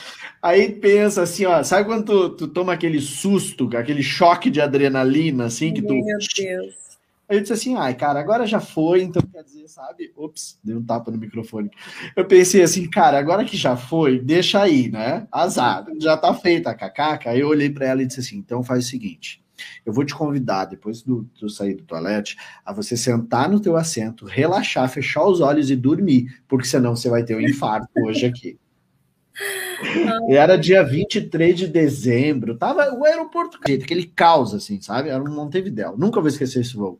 [0.43, 5.47] aí pensa assim, ó, sabe quando tu, tu, toma aquele susto, aquele choque de adrenalina,
[5.47, 5.95] assim, que tu.
[5.95, 6.75] Meu Deus.
[7.29, 10.13] Aí eu disse assim, ai, cara, agora já foi, então quer dizer, sabe?
[10.15, 11.71] Ops, dei um tapa no microfone.
[12.15, 15.27] Eu pensei assim, cara, agora que já foi, deixa aí, né?
[15.33, 17.31] Azar, já tá feita a cacaca.
[17.31, 19.43] Aí eu olhei para ela e disse assim, então faz o seguinte,
[19.87, 23.77] eu vou te convidar, depois do, do sair do toalete, a você sentar no teu
[23.77, 28.27] assento, relaxar, fechar os olhos e dormir, porque senão você vai ter um infarto hoje
[28.27, 28.59] aqui.
[30.29, 35.09] E era dia 23 de dezembro, tava o aeroporto, aquele caos, assim, sabe?
[35.09, 36.99] Era um Montevidéu, nunca vou esquecer esse voo.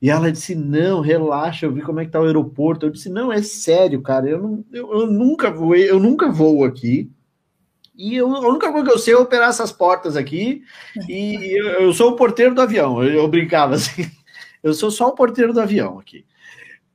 [0.00, 2.86] E ela disse: Não, relaxa, eu vi como é que tá o aeroporto.
[2.86, 6.64] Eu disse: Não, é sério, cara, eu, não, eu, eu nunca vou, eu nunca vou
[6.64, 7.10] aqui.
[7.96, 10.62] E eu, a única coisa que eu sei é operar essas portas aqui.
[11.08, 13.02] E eu, eu sou o porteiro do avião.
[13.02, 14.10] Eu, eu, brincava assim.
[14.62, 16.24] Eu sou só o porteiro do avião aqui.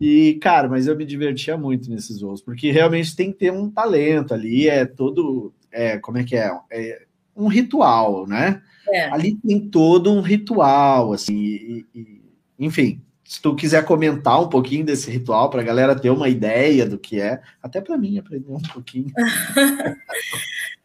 [0.01, 3.69] E, cara, mas eu me divertia muito nesses voos, porque realmente tem que ter um
[3.69, 4.67] talento ali.
[4.67, 5.53] É todo.
[5.71, 6.51] É, como é que é?
[6.71, 7.03] É
[7.35, 8.61] um ritual, né?
[8.89, 9.05] É.
[9.11, 11.35] Ali tem todo um ritual, assim.
[11.35, 12.21] E, e,
[12.59, 16.85] enfim, se tu quiser comentar um pouquinho desse ritual para a galera ter uma ideia
[16.85, 19.11] do que é, até para mim aprender um pouquinho.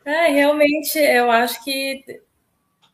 [0.06, 2.20] É, realmente, eu acho que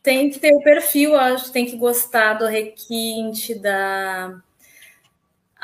[0.02, 4.40] tem que ter o perfil, acho que tem que gostar do requinte, da.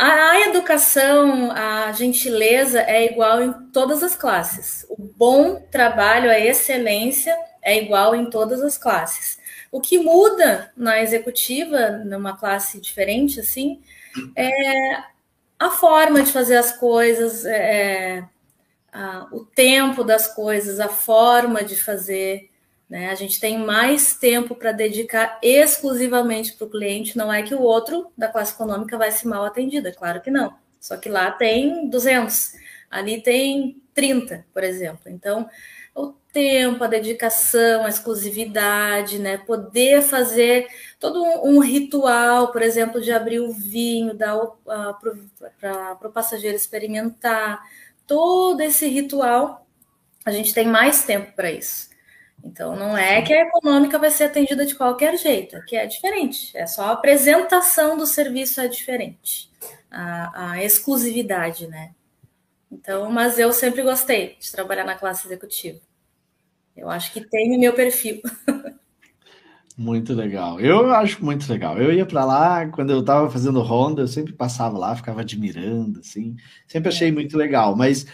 [0.01, 4.87] A educação, a gentileza é igual em todas as classes.
[4.89, 9.41] O bom trabalho, a excelência é igual em todas as classes.
[9.73, 13.83] O que muda na executiva, numa classe diferente, assim,
[14.37, 15.03] é
[15.59, 18.25] a forma de fazer as coisas, é,
[19.33, 22.49] o tempo das coisas, a forma de fazer.
[22.89, 23.11] Né?
[23.11, 27.19] A gente tem mais tempo para dedicar exclusivamente para o cliente.
[27.19, 30.31] Não é que o outro da classe econômica vai ser mal atendido, é claro que
[30.31, 30.55] não.
[30.81, 32.53] Só que lá tem 200,
[32.91, 35.03] ali tem 30, por exemplo.
[35.07, 35.49] Então,
[35.95, 39.39] o tempo, a dedicação, a exclusividade, né?
[39.39, 44.39] Poder fazer todo um, ritual, por exemplo, de abrir o vinho, dar
[45.61, 47.61] para o passageiro experimentar,
[48.07, 49.67] todo esse ritual,
[50.25, 51.89] a gente tem mais tempo para isso.
[52.45, 55.87] Então, não é que a econômica vai ser atendida de qualquer jeito, é que é
[55.87, 56.57] diferente.
[56.57, 59.51] É só a apresentação do serviço é diferente,
[59.91, 61.91] a, a exclusividade, né?
[62.71, 65.81] Então, mas eu sempre gostei de trabalhar na classe executiva.
[66.77, 68.23] Eu acho que tem o meu perfil.
[69.79, 70.59] Muito legal.
[70.59, 71.79] Eu acho muito legal.
[71.79, 76.01] Eu ia para lá quando eu estava fazendo ronda, eu sempre passava lá, ficava admirando,
[76.01, 76.35] assim.
[76.67, 77.77] Sempre achei muito legal.
[77.77, 78.05] Mas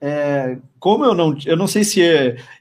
[0.00, 2.00] é, como eu não, eu não sei se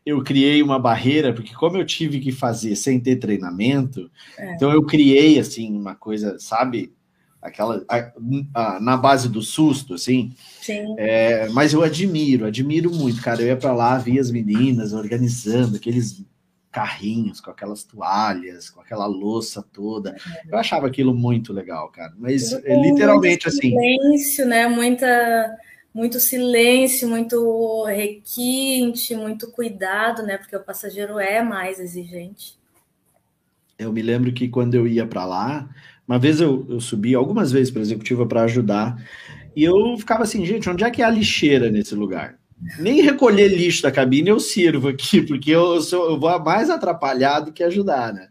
[0.06, 4.56] eu criei uma barreira, porque como eu tive que fazer sem ter treinamento, é.
[4.56, 6.94] então eu criei assim uma coisa, sabe?
[7.40, 8.12] Aquela a,
[8.54, 10.34] a, na base do susto, assim.
[10.60, 10.96] Sim.
[10.98, 13.42] É, mas eu admiro, admiro muito, cara.
[13.42, 16.26] Eu ia para lá, via as meninas organizando aqueles
[16.72, 20.16] carrinhos, com aquelas toalhas, com aquela louça toda.
[20.48, 22.14] Eu achava aquilo muito legal, cara.
[22.18, 23.70] Mas é, literalmente muito assim.
[23.70, 24.68] Silêncio, né?
[24.68, 25.58] Muita,
[25.98, 30.38] muito silêncio, muito requinte, muito cuidado, né?
[30.38, 32.56] Porque o passageiro é mais exigente.
[33.80, 35.68] Eu me lembro que quando eu ia para lá,
[36.08, 38.96] uma vez eu, eu subi algumas vezes para executiva para ajudar,
[39.56, 42.38] e eu ficava assim, gente, onde é que é a lixeira nesse lugar?
[42.80, 47.40] nem recolher lixo da cabine eu sirvo aqui, porque eu, sou, eu vou mais atrapalhar
[47.40, 48.28] do que ajudar, né?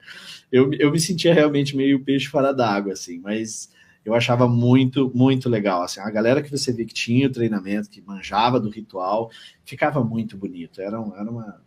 [0.50, 3.70] Eu, eu me sentia realmente meio peixe fora d'água, assim, mas
[4.08, 5.82] eu achava muito, muito legal.
[5.82, 9.30] Assim, a galera que você vê que tinha o treinamento, que manjava do ritual,
[9.64, 10.80] ficava muito bonito.
[10.80, 11.60] Era, um, era uma.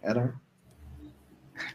[0.00, 0.34] Era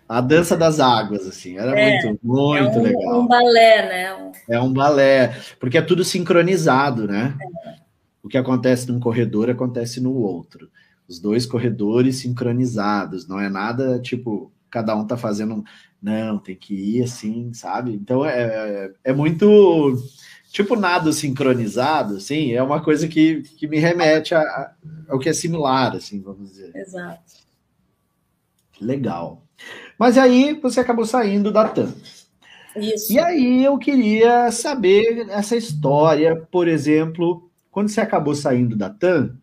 [0.07, 3.21] a dança das águas, assim, era é, muito, muito é um, legal.
[3.21, 4.31] um balé, né?
[4.47, 7.35] É um balé, porque é tudo sincronizado, né?
[7.65, 7.81] É
[8.23, 10.69] o que acontece num corredor acontece no outro.
[11.07, 15.63] Os dois corredores sincronizados, não é nada tipo, cada um tá fazendo.
[16.01, 17.93] Não, tem que ir assim, sabe?
[17.93, 19.95] Então é, é, é muito.
[20.51, 24.73] Tipo, nada sincronizado, assim, é uma coisa que, que me remete a, a,
[25.07, 26.75] ao que é similar, assim, vamos dizer.
[26.75, 27.21] Exato.
[28.81, 29.43] Legal.
[29.97, 31.93] Mas aí você acabou saindo da TAM.
[32.75, 33.13] Isso.
[33.13, 39.37] E aí eu queria saber essa história, por exemplo, quando você acabou saindo da TAM,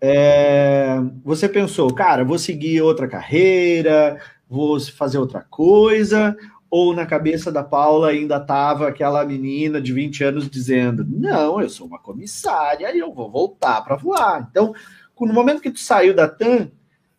[0.00, 4.20] é, você pensou, cara, vou seguir outra carreira,
[4.54, 6.36] vou fazer outra coisa,
[6.70, 11.68] ou na cabeça da Paula ainda estava aquela menina de 20 anos dizendo: Não, eu
[11.68, 14.46] sou uma comissária e eu vou voltar para voar.
[14.50, 14.72] Então,
[15.20, 16.70] no momento que tu saiu da TAM,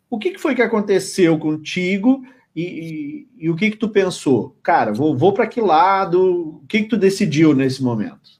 [0.09, 2.23] o que, foi que aconteceu contigo
[2.55, 4.55] E, e, e, o que que tu pensou?
[4.63, 6.61] Cara, vou, vou para que lado?
[6.63, 8.39] O que que tu decidiu nesse momento?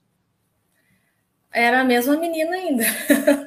[1.51, 2.85] Era a mesma menina ainda.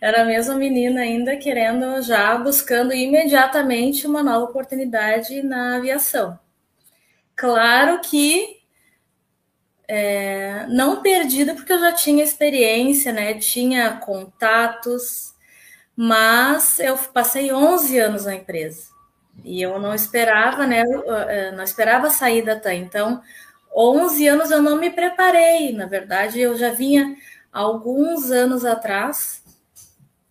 [0.00, 6.38] Era a mesma menina ainda querendo já buscando imediatamente uma nova oportunidade na aviação.
[7.34, 8.56] Claro que
[9.88, 13.34] é, não perdida porque eu já tinha experiência, né?
[13.34, 15.34] Tinha contatos,
[15.94, 18.96] mas eu passei 11 anos na empresa
[19.44, 20.82] e eu não esperava, né?
[21.28, 22.74] É, não esperava sair da TAM.
[22.74, 23.22] Então,
[23.74, 25.72] 11 anos eu não me preparei.
[25.72, 27.14] Na verdade, eu já vinha
[27.52, 29.42] alguns anos atrás,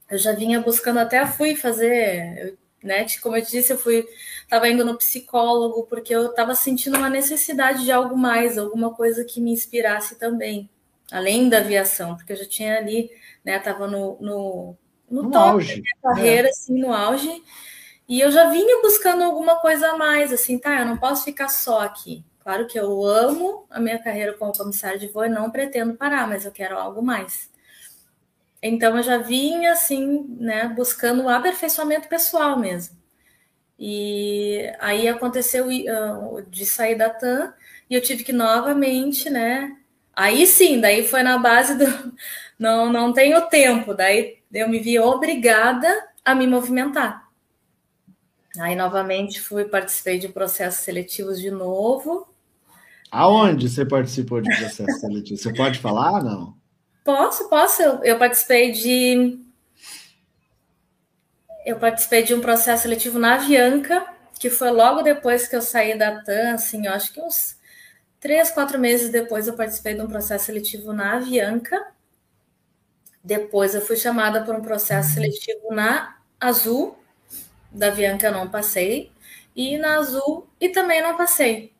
[0.09, 3.05] eu já vinha buscando, até fui fazer, né?
[3.21, 4.07] Como eu te disse, eu fui,
[4.43, 9.25] estava indo no psicólogo porque eu estava sentindo uma necessidade de algo mais, alguma coisa
[9.25, 10.69] que me inspirasse também,
[11.11, 13.09] além da aviação, porque eu já tinha ali,
[13.43, 13.57] né?
[13.59, 14.77] Tava no, no,
[15.09, 15.75] no, no top auge.
[15.75, 16.51] da minha carreira, é.
[16.51, 17.43] assim, no auge.
[18.07, 20.79] E eu já vinha buscando alguma coisa a mais, assim, tá?
[20.79, 22.23] Eu não posso ficar só aqui.
[22.39, 26.27] Claro que eu amo a minha carreira como comissário de voo e não pretendo parar,
[26.27, 27.49] mas eu quero algo mais.
[28.67, 32.97] Então eu já vinha assim, né, buscando o aperfeiçoamento pessoal mesmo.
[33.77, 37.53] E aí aconteceu uh, de sair da TAM
[37.87, 39.77] e eu tive que novamente, né?
[40.15, 41.85] Aí sim, daí foi na base do
[42.57, 45.87] não não tenho tempo, daí eu me vi obrigada
[46.23, 47.29] a me movimentar.
[48.57, 52.27] Aí novamente fui, participei de processos seletivos de novo.
[53.11, 55.37] Aonde você participou de processo seletivo?
[55.37, 56.55] Você pode falar não?
[57.05, 57.83] Posso, posso.
[57.83, 59.39] Eu, eu, participei de.
[61.63, 64.03] Eu participei de um processo seletivo na Avianca,
[64.39, 67.57] que foi logo depois que eu saí da TAM, assim, eu acho que uns
[68.19, 71.93] três, quatro meses depois eu participei de um processo seletivo na Avianca.
[73.23, 76.97] Depois eu fui chamada por um processo seletivo na Azul,
[77.71, 79.11] da Avianca eu não passei,
[79.55, 81.71] e na Azul e também não passei.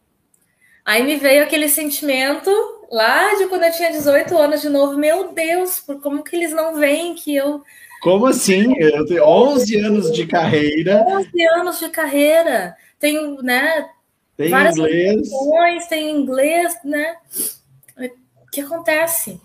[0.86, 2.52] Aí me veio aquele sentimento
[2.92, 6.52] lá de quando eu tinha 18 anos de novo, meu Deus, por como que eles
[6.52, 7.64] não veem que eu
[8.02, 8.74] Como assim?
[8.78, 11.04] Eu tenho 11 anos de carreira.
[11.08, 12.76] 11 anos de carreira.
[13.00, 13.90] Tenho, né,
[14.38, 15.30] tem várias inglês.
[15.90, 17.16] tem inglês, né?
[17.98, 19.40] O que acontece?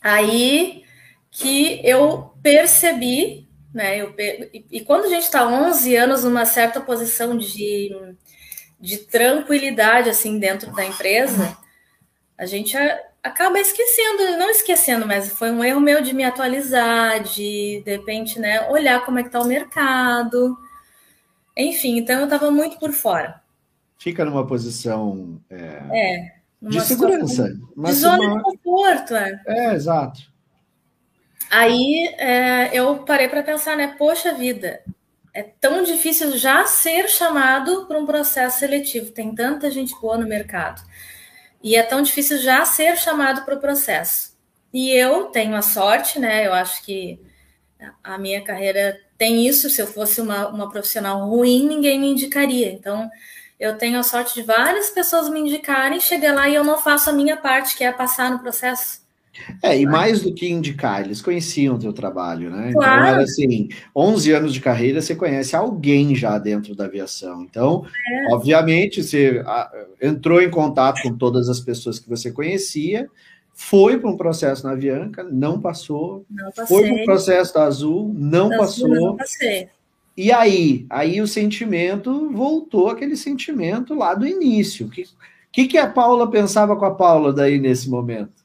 [0.00, 0.82] Aí
[1.30, 3.98] que eu percebi, né?
[3.98, 7.90] Eu, e, e quando a gente está 11 anos numa certa posição de
[8.82, 11.56] de tranquilidade assim dentro da empresa,
[12.42, 12.76] a gente
[13.22, 18.40] acaba esquecendo, não esquecendo, mas foi um erro meu de me atualizar, de de repente,
[18.40, 20.58] né, olhar como é que tá o mercado.
[21.56, 23.40] Enfim, então eu estava muito por fora.
[23.96, 28.38] Fica numa posição é, é de segurança, de zona uma...
[28.38, 29.40] de conforto, é.
[29.46, 30.20] É, exato.
[31.48, 33.94] Aí é, eu parei para pensar, né?
[33.96, 34.80] Poxa vida,
[35.32, 39.12] é tão difícil já ser chamado para um processo seletivo.
[39.12, 40.82] Tem tanta gente boa no mercado.
[41.62, 44.32] E é tão difícil já ser chamado para o processo.
[44.72, 46.46] E eu tenho a sorte, né?
[46.46, 47.20] Eu acho que
[48.02, 49.68] a minha carreira tem isso.
[49.70, 52.72] Se eu fosse uma, uma profissional ruim, ninguém me indicaria.
[52.72, 53.10] Então,
[53.60, 57.10] eu tenho a sorte de várias pessoas me indicarem, chegar lá e eu não faço
[57.10, 59.01] a minha parte, que é passar no processo.
[59.62, 62.68] É, e mais do que indicar, eles conheciam o teu trabalho, né?
[62.68, 63.00] Então, claro.
[63.00, 67.42] Então era assim, 11 anos de carreira, você conhece alguém já dentro da aviação.
[67.42, 68.34] Então, é.
[68.34, 69.42] obviamente, você
[70.00, 73.08] entrou em contato com todas as pessoas que você conhecia,
[73.54, 76.24] foi para um processo na Avianca, não passou.
[76.30, 78.92] Não foi para o processo da Azul, não da passou.
[78.92, 79.68] Azul, não passei.
[80.16, 84.86] E aí, aí o sentimento voltou aquele sentimento lá do início.
[84.86, 85.08] O que,
[85.50, 88.41] que, que a Paula pensava com a Paula daí nesse momento?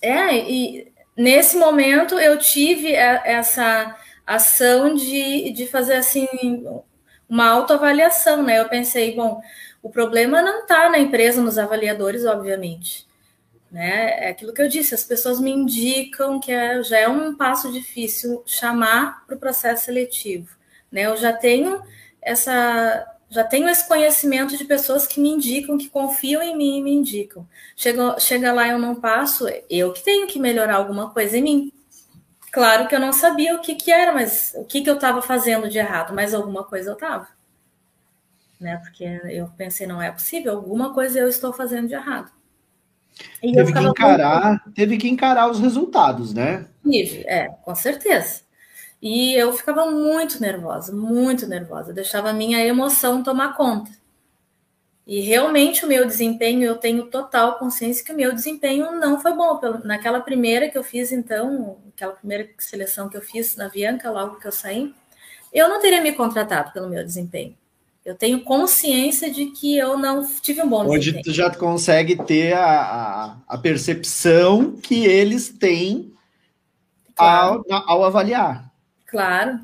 [0.00, 6.26] É, e nesse momento eu tive essa ação de, de fazer assim
[7.28, 8.60] uma autoavaliação, né?
[8.60, 9.40] Eu pensei, bom,
[9.82, 13.06] o problema não está na empresa, nos avaliadores, obviamente.
[13.70, 14.24] Né?
[14.24, 17.70] É aquilo que eu disse, as pessoas me indicam que é, já é um passo
[17.70, 20.56] difícil chamar para o processo seletivo.
[20.90, 21.02] Né?
[21.02, 21.82] Eu já tenho
[22.22, 26.82] essa já tenho esse conhecimento de pessoas que me indicam, que confiam em mim e
[26.82, 27.46] me indicam.
[27.76, 31.72] Chega, chega lá eu não passo, eu que tenho que melhorar alguma coisa em mim.
[32.50, 35.20] Claro que eu não sabia o que, que era, mas o que, que eu estava
[35.20, 37.28] fazendo de errado, mas alguma coisa eu estava.
[38.58, 38.78] Né?
[38.78, 42.32] Porque eu pensei, não é possível, alguma coisa eu estou fazendo de errado.
[43.42, 46.66] E teve que encarar, teve que encarar os resultados, né?
[46.82, 48.42] Tive, é, com certeza.
[49.00, 53.90] E eu ficava muito nervosa, muito nervosa, deixava a minha emoção tomar conta.
[55.06, 59.32] E realmente o meu desempenho, eu tenho total consciência que o meu desempenho não foi
[59.32, 59.58] bom.
[59.82, 64.36] Naquela primeira que eu fiz, então, aquela primeira seleção que eu fiz na Bianca, logo
[64.36, 64.92] que eu saí,
[65.50, 67.56] eu não teria me contratado pelo meu desempenho.
[68.04, 71.24] Eu tenho consciência de que eu não tive um bom Hoje desempenho.
[71.24, 76.12] tu já consegue ter a, a, a percepção que eles têm
[77.14, 77.64] claro.
[77.70, 78.67] ao, ao avaliar.
[79.08, 79.60] Claro.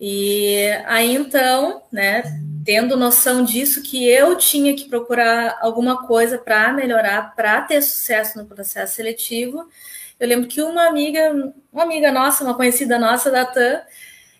[0.00, 2.22] E aí então, né,
[2.64, 8.38] tendo noção disso, que eu tinha que procurar alguma coisa para melhorar, para ter sucesso
[8.38, 9.68] no processo seletivo.
[10.18, 11.32] Eu lembro que uma amiga,
[11.72, 13.82] uma amiga nossa, uma conhecida nossa da TAM,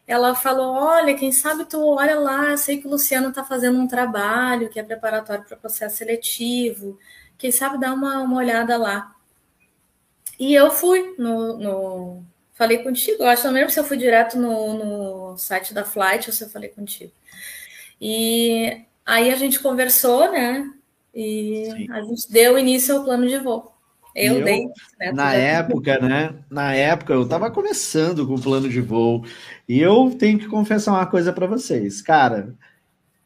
[0.07, 3.89] ela falou: Olha, quem sabe tu olha lá, sei que o Luciano está fazendo um
[3.89, 6.99] trabalho que é preparatório para o processo seletivo,
[7.39, 9.15] quem sabe dá uma, uma olhada lá.
[10.39, 12.25] E eu fui no, no
[12.57, 15.85] falei contigo, eu acho que não lembro se eu fui direto no, no site da
[15.85, 17.13] Flight ou se eu falei contigo.
[18.01, 20.69] E aí a gente conversou, né?
[21.15, 21.93] E Sim.
[21.93, 23.73] a gente deu início ao plano de voo.
[24.15, 24.65] Eu, eu dei.
[24.99, 26.35] Né, na época, né?
[26.51, 29.25] Na época, eu estava começando com o plano de voo.
[29.69, 32.01] E eu tenho que confessar uma coisa para vocês.
[32.01, 32.55] Cara,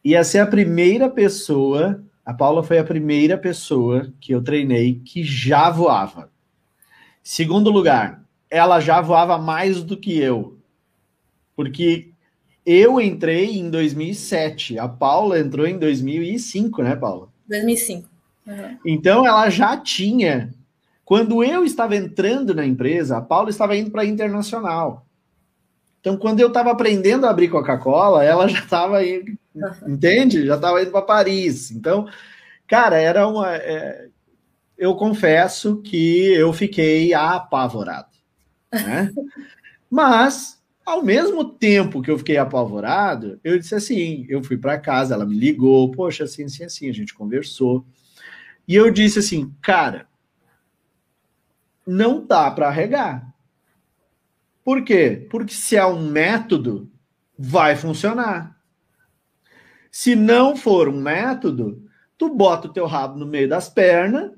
[0.05, 2.03] ia ser a primeira pessoa.
[2.27, 6.31] A Paula foi a primeira pessoa que eu treinei que já voava.
[7.23, 8.21] Segundo lugar,
[8.51, 10.59] ela já voava mais do que eu.
[11.55, 12.11] Porque
[12.67, 17.29] eu entrei em 2007, a Paula entrou em 2005, né, Paula?
[17.49, 18.09] 2005.
[18.47, 18.79] Uhum.
[18.85, 20.53] Então ela já tinha.
[21.05, 25.07] Quando eu estava entrando na empresa, a Paula estava indo para a internacional.
[26.01, 29.95] Então, quando eu estava aprendendo a abrir Coca-Cola, ela já estava indo, uhum.
[29.95, 30.47] entende?
[30.47, 31.71] Já estava indo para Paris.
[31.71, 32.09] Então,
[32.67, 33.55] cara, era uma.
[33.55, 34.09] É...
[34.79, 38.10] eu confesso que eu fiquei apavorado.
[38.73, 39.13] Né?
[39.91, 45.15] Mas ao mesmo tempo que eu fiquei apavorado, eu disse assim: eu fui para casa,
[45.15, 47.85] ela me ligou, poxa, assim, assim, assim, a gente conversou.
[48.67, 50.09] E eu disse assim, cara,
[51.87, 53.35] não dá para regar.
[54.65, 55.27] Por quê?
[55.31, 56.91] Porque se é um método,
[57.37, 58.57] vai funcionar.
[59.91, 61.85] Se não for um método,
[62.17, 64.31] tu bota o teu rabo no meio das pernas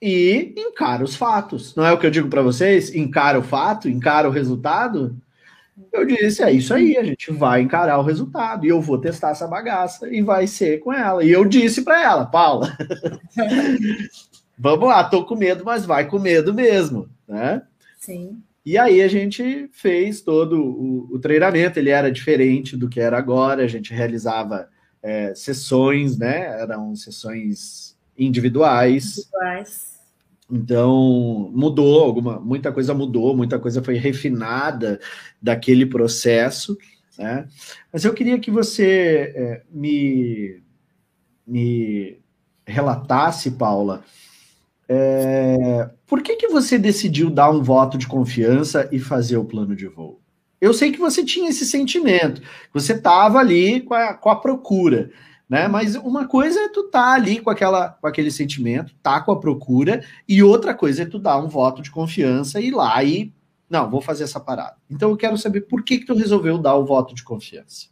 [0.00, 1.74] e encara os fatos.
[1.74, 2.94] Não é o que eu digo para vocês?
[2.94, 5.16] Encara o fato, encara o resultado.
[5.92, 9.30] Eu disse, é isso aí, a gente vai encarar o resultado e eu vou testar
[9.30, 11.24] essa bagaça e vai ser com ela.
[11.24, 12.76] E eu disse para ela, Paula,
[14.58, 17.62] vamos lá, tô com medo, mas vai com medo mesmo, né?
[17.98, 18.42] Sim.
[18.64, 23.18] E aí a gente fez todo o, o treinamento, ele era diferente do que era
[23.18, 24.68] agora, a gente realizava
[25.02, 26.60] é, sessões, né?
[26.60, 29.18] Eram sessões individuais.
[29.18, 29.89] Individuais
[30.50, 35.00] então, mudou, alguma, muita coisa mudou, muita coisa foi refinada
[35.40, 36.76] daquele processo.
[37.16, 37.46] Né?
[37.92, 40.60] Mas eu queria que você é, me,
[41.46, 42.18] me
[42.66, 44.02] relatasse, Paula,
[44.88, 49.76] é, por que, que você decidiu dar um voto de confiança e fazer o plano
[49.76, 50.20] de voo?
[50.60, 52.42] Eu sei que você tinha esse sentimento,
[52.74, 55.10] você estava ali com a, com a procura
[55.50, 55.66] né?
[55.66, 59.40] Mas uma coisa é tu tá ali com aquela com aquele sentimento, tá com a
[59.40, 63.32] procura, e outra coisa é tu dar um voto de confiança e ir lá e
[63.68, 64.76] não, vou fazer essa parada.
[64.88, 67.88] Então eu quero saber por que que tu resolveu dar o voto de confiança.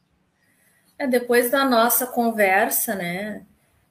[0.96, 3.44] É depois da nossa conversa, né?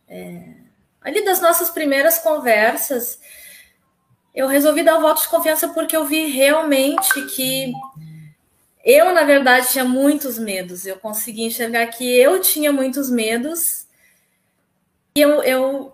[0.08, 0.54] É,
[1.02, 3.20] ali das nossas primeiras conversas,
[4.34, 7.74] eu resolvi dar o voto de confiança porque eu vi realmente que
[8.88, 10.86] eu, na verdade, tinha muitos medos.
[10.86, 13.86] Eu consegui enxergar que eu tinha muitos medos.
[15.14, 15.94] E eu, eu,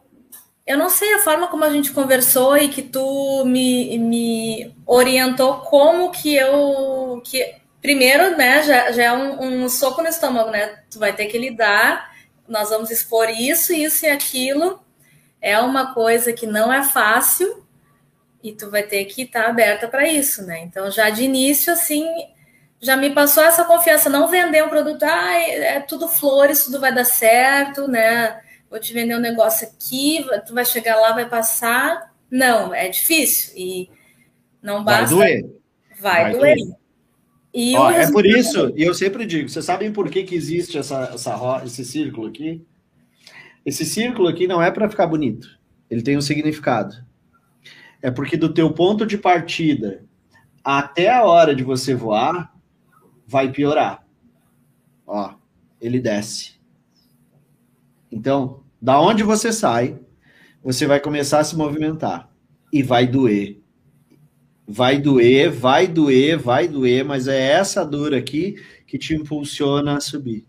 [0.68, 5.62] eu não sei a forma como a gente conversou e que tu me, me orientou
[5.62, 7.20] como que eu.
[7.26, 10.84] Que, primeiro, né, já, já é um, um soco no estômago, né?
[10.92, 12.16] Tu vai ter que lidar,
[12.48, 14.80] nós vamos expor isso, isso e aquilo.
[15.42, 17.66] É uma coisa que não é fácil
[18.44, 20.60] e tu vai ter que estar aberta para isso, né?
[20.60, 22.06] Então, já de início, assim,
[22.84, 26.94] já me passou essa confiança, não vender um produto, ah, é tudo flores, tudo vai
[26.94, 28.42] dar certo, né?
[28.70, 32.14] Vou te vender um negócio aqui, tu vai chegar lá, vai passar.
[32.30, 33.90] Não, é difícil e
[34.62, 35.16] não basta.
[35.16, 35.56] Vai doer.
[35.98, 36.56] Vai, vai doer.
[36.58, 36.76] doer.
[37.54, 40.78] E Ó, é por isso, e eu sempre digo, vocês sabem por que, que existe
[40.78, 42.66] essa, essa, esse círculo aqui?
[43.66, 45.48] Esse círculo aqui não é para ficar bonito.
[45.90, 46.96] Ele tem um significado.
[48.02, 50.04] É porque do teu ponto de partida
[50.62, 52.53] até a hora de você voar,
[53.34, 54.06] vai piorar.
[55.08, 55.34] Ó,
[55.82, 56.54] ele desce.
[58.12, 60.00] Então, da onde você sai,
[60.64, 62.30] você vai começar a se movimentar
[62.72, 63.60] e vai doer.
[64.68, 68.56] Vai doer, vai doer, vai doer, mas é essa dor aqui
[68.86, 70.46] que te impulsiona a subir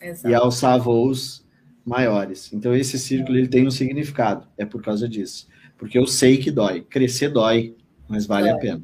[0.00, 0.28] Exato.
[0.28, 1.44] e alçar voos
[1.84, 2.52] maiores.
[2.52, 5.48] Então esse círculo ele tem um significado, é por causa disso.
[5.76, 7.76] Porque eu sei que dói, crescer dói,
[8.08, 8.82] mas vale a pena.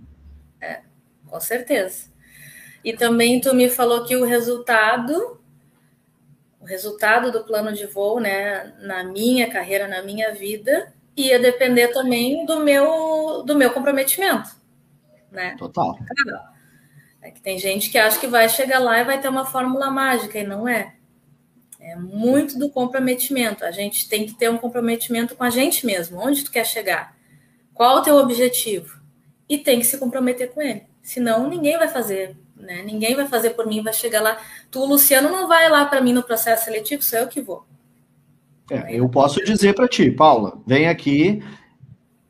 [0.60, 0.80] É,
[1.24, 2.15] com certeza.
[2.86, 5.40] E também tu me falou que o resultado,
[6.60, 11.88] o resultado do plano de voo, né, na minha carreira, na minha vida, ia depender
[11.88, 14.50] também do meu do meu comprometimento,
[15.32, 15.56] né?
[15.58, 15.98] Total.
[17.20, 19.90] É que tem gente que acha que vai chegar lá e vai ter uma fórmula
[19.90, 20.94] mágica e não é.
[21.80, 23.64] É muito do comprometimento.
[23.64, 26.20] A gente tem que ter um comprometimento com a gente mesmo.
[26.20, 27.16] Onde tu quer chegar?
[27.74, 29.00] Qual o teu objetivo?
[29.48, 30.86] E tem que se comprometer com ele.
[31.02, 32.82] Senão ninguém vai fazer, né?
[32.82, 34.38] Ninguém vai fazer por mim, vai chegar lá.
[34.70, 37.64] Tu, Luciano, não vai lá para mim no processo seletivo, sou eu que vou.
[38.70, 41.42] É, eu posso dizer para ti, Paula, vem aqui,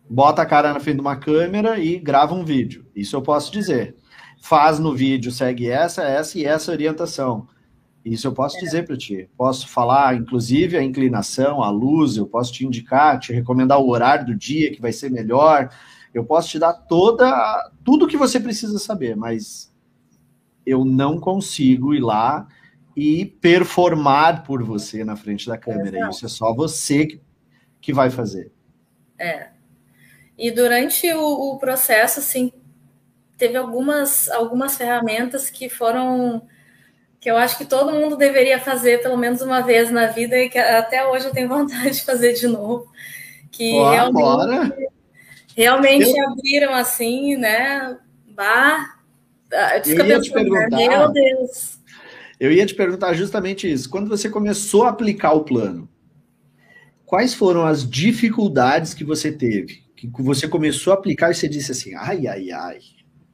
[0.08, 2.84] bota a cara na frente de uma câmera e grava um vídeo.
[2.94, 3.96] Isso eu posso dizer.
[4.42, 7.48] Faz no vídeo, segue essa, essa e essa orientação.
[8.04, 8.60] Isso eu posso é.
[8.60, 9.28] dizer para ti.
[9.36, 14.26] Posso falar, inclusive, a inclinação, a luz, eu posso te indicar, te recomendar o horário
[14.26, 15.70] do dia que vai ser melhor.
[16.14, 19.74] Eu posso te dar toda tudo que você precisa saber, mas
[20.66, 22.46] eu não consigo ir lá
[22.96, 25.98] e performar por você na frente da câmera.
[25.98, 26.16] Exato.
[26.16, 27.20] Isso é só você que,
[27.80, 28.50] que vai fazer.
[29.18, 29.48] É.
[30.36, 32.52] E durante o, o, processo, assim,
[33.38, 36.42] teve algumas, algumas ferramentas que foram
[37.20, 40.48] que eu acho que todo mundo deveria fazer pelo menos uma vez na vida e
[40.48, 42.90] que até hoje eu tenho vontade de fazer de novo.
[43.50, 44.90] Que realmente,
[45.56, 46.30] realmente eu...
[46.30, 47.98] abriram assim, né?
[49.50, 51.78] Bah, eu fico pensando, né, meu Deus
[52.38, 53.88] eu ia te perguntar justamente isso.
[53.88, 55.88] Quando você começou a aplicar o plano,
[57.04, 59.84] quais foram as dificuldades que você teve?
[59.96, 62.78] Que você começou a aplicar e você disse assim: ai, ai, ai,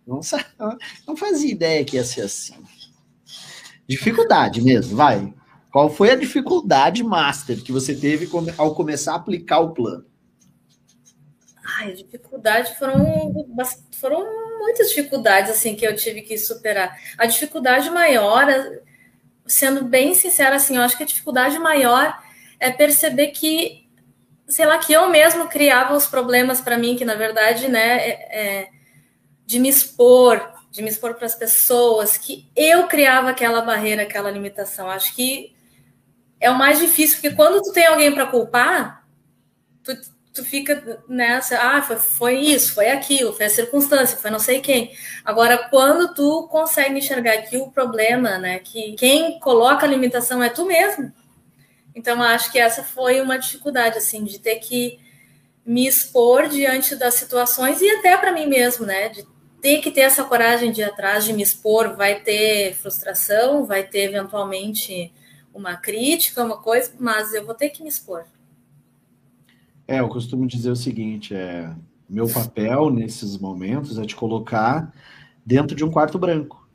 [0.07, 0.21] não,
[1.07, 2.55] não fazia ideia que ia ser assim.
[3.87, 5.35] Dificuldade mesmo, vai.
[5.71, 10.05] Qual foi a dificuldade master que você teve ao começar a aplicar o plano?
[11.79, 13.33] Ai, dificuldade foram,
[13.93, 16.99] foram muitas dificuldades assim que eu tive que superar.
[17.19, 18.47] A dificuldade maior
[19.47, 22.19] sendo bem sincera, assim, eu acho que a dificuldade maior
[22.59, 23.89] é perceber que,
[24.47, 28.11] sei lá, que eu mesmo criava os problemas para mim, que na verdade, né, é,
[28.41, 28.69] é,
[29.45, 34.31] de me expor, de me expor para as pessoas, que eu criava aquela barreira, aquela
[34.31, 34.89] limitação.
[34.89, 35.55] Acho que
[36.41, 39.07] é o mais difícil, porque quando tu tem alguém para culpar,
[39.85, 39.95] tu,
[40.33, 44.61] tu fica nessa, ah, foi, foi, isso, foi aquilo, foi a circunstância, foi não sei
[44.61, 44.93] quem.
[45.25, 50.49] Agora, quando tu consegue enxergar que o problema, né, que quem coloca a limitação é
[50.49, 51.13] tu mesmo.
[51.95, 54.99] Então, acho que essa foi uma dificuldade, assim, de ter que
[55.65, 59.27] me expor diante das situações e até para mim mesmo, né, de
[59.61, 63.85] ter que ter essa coragem de ir atrás, de me expor, vai ter frustração, vai
[63.85, 65.13] ter eventualmente
[65.55, 68.25] uma crítica, uma coisa, mas eu vou ter que me expor.
[69.87, 71.75] É, eu costumo dizer o seguinte: é,
[72.09, 74.93] meu papel nesses momentos é te colocar
[75.45, 76.69] dentro de um quarto branco.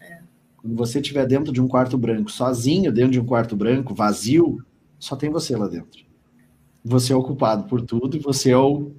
[0.00, 0.20] É.
[0.56, 4.64] Quando você estiver dentro de um quarto branco, sozinho dentro de um quarto branco, vazio,
[4.98, 6.04] só tem você lá dentro.
[6.84, 8.92] Você é o culpado por tudo e você é o,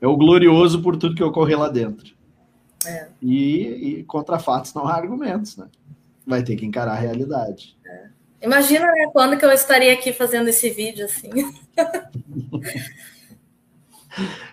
[0.00, 2.14] é o glorioso por tudo que ocorrer lá dentro.
[2.84, 3.08] É.
[3.20, 5.68] E, e, contra fatos não há argumentos, né?
[6.26, 7.76] Vai ter que encarar a realidade.
[7.86, 8.06] É.
[8.42, 11.30] Imagina né, quando que eu estaria aqui fazendo esse vídeo assim.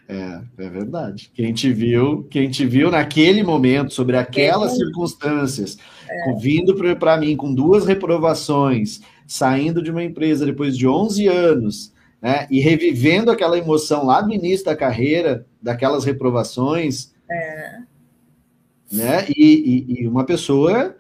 [0.08, 1.30] É, é verdade.
[1.34, 4.76] Quem te viu, quem te viu naquele momento, sobre aquelas é.
[4.76, 5.78] circunstâncias,
[6.10, 6.34] é.
[6.40, 12.48] vindo para mim com duas reprovações, saindo de uma empresa depois de 11 anos, né,
[12.50, 17.80] e revivendo aquela emoção lá no início da carreira, daquelas reprovações, é.
[18.92, 20.96] né, e, e, e uma pessoa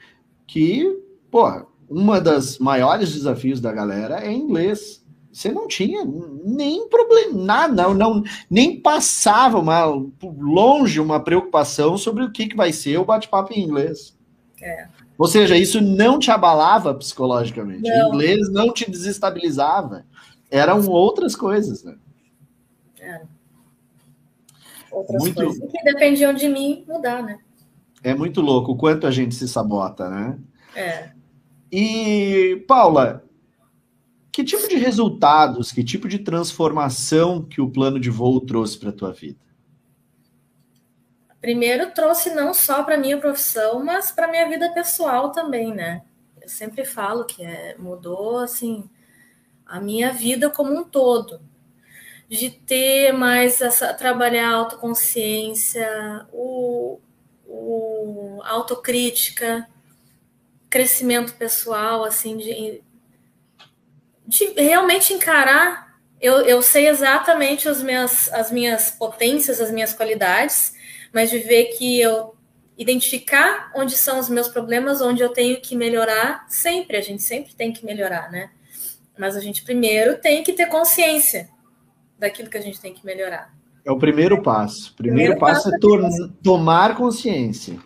[0.45, 0.85] que,
[1.31, 5.03] porra, uma das maiores desafios da galera é inglês.
[5.39, 6.03] Você não tinha
[6.43, 9.85] nem problema, nada, não, não, nem passava uma,
[10.21, 14.17] longe uma preocupação sobre o que, que vai ser o bate-papo em inglês.
[14.61, 14.89] É.
[15.17, 17.89] Ou seja, isso não te abalava psicologicamente.
[17.89, 18.09] Não.
[18.09, 20.05] O inglês não te desestabilizava.
[20.51, 21.95] Eram outras coisas, né?
[22.99, 23.21] É.
[24.91, 25.41] Outras muito...
[25.41, 27.39] coisas que dependiam de mim mudar, né?
[28.03, 30.37] É muito louco o quanto a gente se sabota, né?
[30.75, 31.11] É.
[31.71, 33.23] E, Paula,
[34.31, 38.89] que tipo de resultados, que tipo de transformação que o plano de voo trouxe para
[38.89, 39.39] a tua vida?
[41.41, 46.03] Primeiro trouxe não só para minha profissão, mas para minha vida pessoal também, né?
[46.41, 48.89] Eu sempre falo que é, mudou assim
[49.65, 51.39] a minha vida como um todo,
[52.27, 56.99] de ter mais essa trabalhar a autoconsciência, o,
[57.45, 59.67] o autocrítica,
[60.69, 62.81] crescimento pessoal, assim, de,
[64.29, 65.89] de realmente encarar.
[66.21, 70.73] Eu, eu sei exatamente as minhas, as minhas potências, as minhas qualidades,
[71.11, 72.35] mas de ver que eu
[72.77, 77.53] identificar onde são os meus problemas, onde eu tenho que melhorar, sempre, a gente sempre
[77.55, 78.51] tem que melhorar, né?
[79.17, 81.49] Mas a gente primeiro tem que ter consciência
[82.17, 83.53] daquilo que a gente tem que melhorar.
[83.83, 84.91] É o primeiro passo.
[84.91, 87.79] O primeiro, primeiro passo, passo é, é tomar consciência.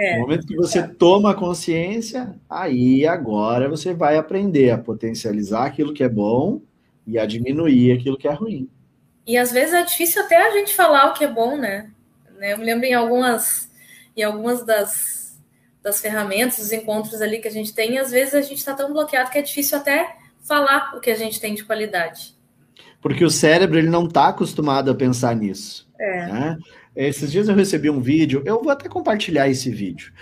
[0.00, 0.14] É.
[0.14, 6.02] No momento que você toma consciência, aí agora você vai aprender a potencializar aquilo que
[6.02, 6.62] é bom
[7.06, 8.66] e a diminuir aquilo que é ruim.
[9.26, 11.90] E às vezes é difícil até a gente falar o que é bom, né?
[12.40, 13.70] Eu me lembro em algumas,
[14.16, 15.38] em algumas das,
[15.82, 18.94] das ferramentas, dos encontros ali que a gente tem, às vezes a gente está tão
[18.94, 22.34] bloqueado que é difícil até falar o que a gente tem de qualidade.
[23.02, 25.86] Porque o cérebro ele não está acostumado a pensar nisso.
[25.98, 26.26] É.
[26.26, 26.58] Né?
[26.94, 30.12] Esses dias eu recebi um vídeo, eu vou até compartilhar esse vídeo.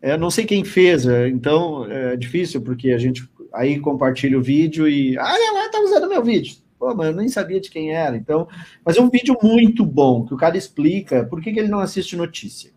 [0.00, 4.42] Eu não sei quem fez, é, então é difícil porque a gente aí compartilha o
[4.42, 6.56] vídeo e ah, ela tá usando meu vídeo.
[6.78, 8.16] Pô, mas eu nem sabia de quem era.
[8.16, 8.46] Então,
[8.84, 11.80] mas é um vídeo muito bom que o cara explica por que, que ele não
[11.80, 12.70] assiste notícia.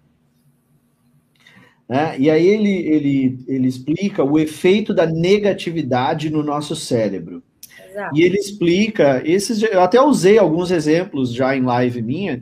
[1.88, 2.16] Né?
[2.18, 7.44] E aí ele, ele, ele explica o efeito da negatividade no nosso cérebro.
[7.90, 8.18] Exato.
[8.18, 12.42] E ele explica, esses, eu até usei alguns exemplos já em live minha,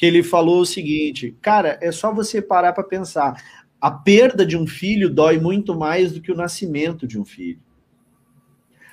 [0.00, 3.36] que ele falou o seguinte: cara, é só você parar para pensar.
[3.78, 7.60] A perda de um filho dói muito mais do que o nascimento de um filho.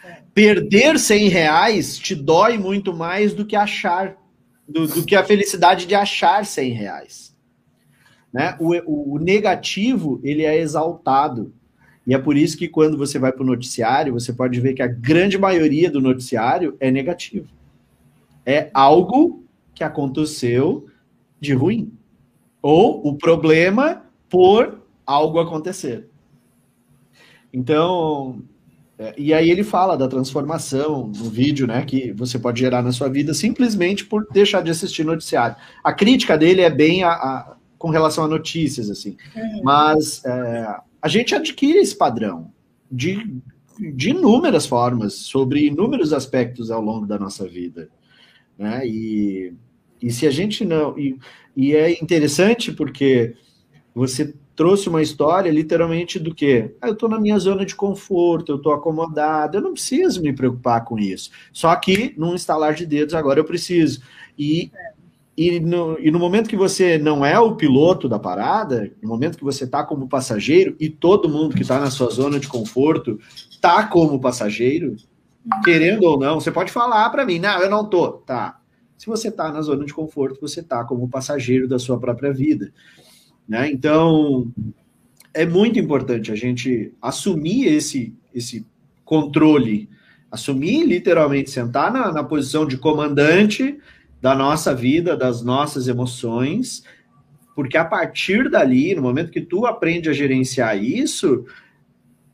[0.04, 0.18] É.
[0.34, 4.18] Perder 100 reais te dói muito mais do que achar,
[4.68, 7.34] do, do que a felicidade de achar 100 reais.
[8.34, 8.58] Né?
[8.60, 11.54] O, o, negativo, ele é exaltado.
[12.06, 14.82] E é por isso que quando você vai para o noticiário, você pode ver que
[14.82, 17.48] a grande maioria do noticiário é negativo.
[18.46, 20.86] É algo que aconteceu
[21.40, 21.92] de ruim.
[22.62, 26.08] Ou o problema por algo acontecer.
[27.54, 28.42] Então,
[29.00, 32.92] é, e aí ele fala da transformação no vídeo, né, que você pode gerar na
[32.92, 35.56] sua vida simplesmente por deixar de assistir noticiário.
[35.84, 39.16] A crítica dele é bem a, a com relação a notícias, assim.
[39.36, 39.62] Uhum.
[39.64, 42.52] Mas é, a gente adquire esse padrão
[42.92, 43.40] de,
[43.94, 47.90] de inúmeras formas, sobre inúmeros aspectos ao longo da nossa vida.
[48.58, 48.88] Né?
[48.88, 49.54] E,
[50.02, 50.98] e se a gente não.
[50.98, 51.18] E,
[51.56, 53.36] e é interessante porque
[53.94, 56.76] você trouxe uma história literalmente do que?
[56.82, 60.34] Ah, eu estou na minha zona de conforto, eu estou acomodado, eu não preciso me
[60.34, 61.30] preocupar com isso.
[61.54, 64.02] Só que, num instalar de dedos, agora eu preciso.
[64.38, 64.72] E,
[65.38, 69.38] e, no, e no momento que você não é o piloto da parada, no momento
[69.38, 73.20] que você está como passageiro, e todo mundo que está na sua zona de conforto
[73.50, 74.96] está como passageiro,
[75.64, 78.60] querendo ou não, você pode falar para mim, não, eu não tô, tá.
[78.98, 82.74] Se você está na zona de conforto, você está como passageiro da sua própria vida.
[83.48, 83.70] Né?
[83.70, 84.52] Então,
[85.34, 88.66] é muito importante a gente assumir esse, esse
[89.06, 89.88] controle,
[90.32, 93.78] assumir literalmente, sentar na, na posição de comandante
[94.20, 96.84] da nossa vida, das nossas emoções,
[97.56, 101.46] porque a partir dali, no momento que tu aprende a gerenciar isso,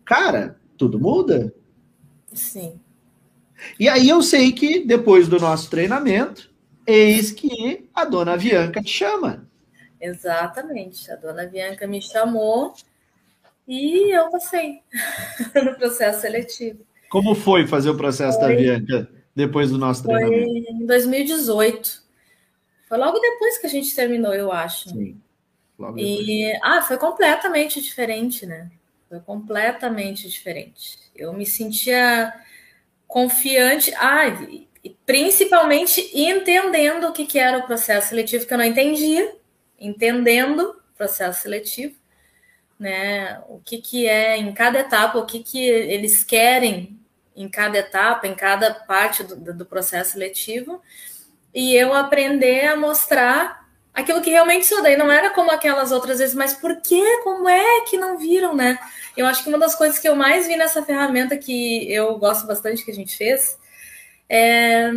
[0.05, 1.53] cara, tudo muda.
[2.33, 2.79] Sim.
[3.79, 6.52] E aí eu sei que depois do nosso treinamento,
[6.85, 9.47] Eis que a dona Bianca te chama.
[9.99, 11.09] Exatamente.
[11.11, 12.73] A dona Bianca me chamou
[13.67, 14.81] e eu passei
[15.63, 16.85] no processo seletivo.
[17.09, 20.71] Como foi fazer o processo foi, da Bianca depois do nosso foi treinamento?
[20.71, 22.03] Em 2018.
[22.87, 24.89] Foi logo depois que a gente terminou, eu acho.
[24.89, 25.19] Sim.
[25.79, 28.69] Logo e ah, foi completamente diferente, né?
[29.09, 30.99] Foi completamente diferente.
[31.15, 32.33] Eu me sentia
[33.07, 33.93] confiante.
[33.95, 34.23] Ah,
[34.83, 39.35] e principalmente entendendo o que, que era o processo seletivo, que eu não entendia,
[39.79, 40.59] entendendo
[40.91, 41.95] o processo seletivo,
[42.77, 43.41] né?
[43.47, 46.99] O que, que é em cada etapa, o que, que eles querem
[47.35, 50.81] em cada etapa, em cada parte do, do processo seletivo,
[51.53, 53.63] e eu aprender a mostrar
[53.93, 54.81] aquilo que realmente sou.
[54.81, 57.21] Daí não era como aquelas outras vezes, mas por que?
[57.23, 58.77] Como é que não viram, né?
[59.15, 62.45] Eu acho que uma das coisas que eu mais vi nessa ferramenta que eu gosto
[62.45, 63.57] bastante que a gente fez
[64.29, 64.91] é,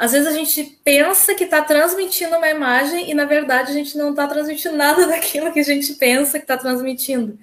[0.00, 3.98] às vezes a gente pensa que está transmitindo uma imagem e, na verdade, a gente
[3.98, 7.38] não está transmitindo nada daquilo que a gente pensa que está transmitindo.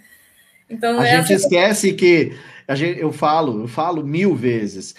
[0.68, 2.36] Então, a gente esquece que
[2.68, 4.96] a gente, eu falo, eu falo mil vezes.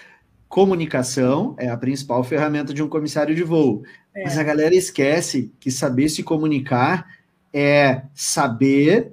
[0.49, 3.83] Comunicação é a principal ferramenta de um comissário de voo.
[4.15, 4.23] É.
[4.23, 7.07] Mas a galera esquece que saber se comunicar
[7.53, 9.13] é saber,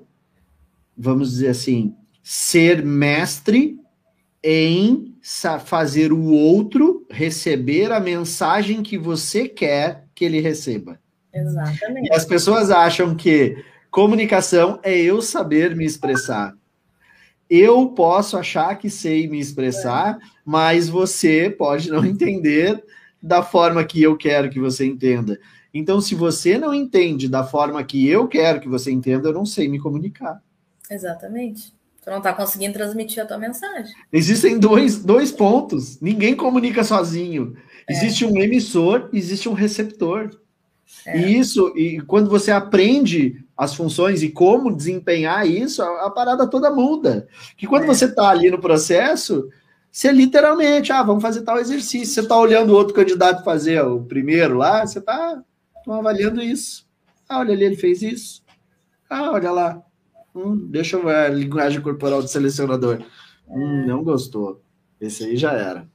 [0.95, 3.80] vamos dizer assim, ser mestre
[4.47, 5.15] em
[5.65, 10.99] fazer o outro receber a mensagem que você quer que ele receba.
[11.33, 12.09] Exatamente.
[12.09, 13.57] E as pessoas acham que
[13.89, 16.55] comunicação é eu saber me expressar.
[17.49, 20.25] Eu posso achar que sei me expressar, é.
[20.45, 22.83] mas você pode não entender
[23.19, 25.39] da forma que eu quero que você entenda.
[25.73, 29.45] Então, se você não entende da forma que eu quero que você entenda, eu não
[29.45, 30.39] sei me comunicar.
[30.89, 31.74] Exatamente.
[32.05, 33.91] Tu não está conseguindo transmitir a tua mensagem.
[34.13, 35.99] Existem dois, dois pontos.
[35.99, 37.57] Ninguém comunica sozinho.
[37.89, 37.93] É.
[37.93, 40.29] Existe um emissor, existe um receptor.
[41.03, 41.17] É.
[41.17, 46.47] E isso, e quando você aprende as funções e como desempenhar isso, a, a parada
[46.47, 47.27] toda muda.
[47.57, 47.87] Que quando é.
[47.87, 49.49] você está ali no processo,
[49.91, 52.13] você literalmente, ah, vamos fazer tal exercício.
[52.13, 55.41] Você está olhando o outro candidato fazer o primeiro lá, você está
[55.87, 56.85] avaliando isso.
[57.27, 58.43] Ah, olha ali, ele fez isso.
[59.09, 59.81] Ah, olha lá.
[60.36, 63.01] Hum, deixa eu ver a linguagem corporal do selecionador.
[63.47, 64.61] Hum, não gostou.
[64.99, 65.88] Esse aí já era.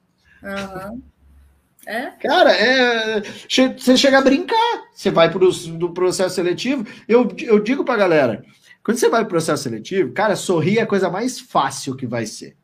[0.43, 1.01] Uhum.
[1.85, 2.07] É?
[2.11, 4.83] Cara, é, você chega a brincar.
[4.93, 6.85] Você vai para o processo seletivo.
[7.07, 8.43] Eu, eu digo para galera:
[8.83, 12.07] quando você vai para o processo seletivo, cara, sorrir é a coisa mais fácil que
[12.07, 12.55] vai ser.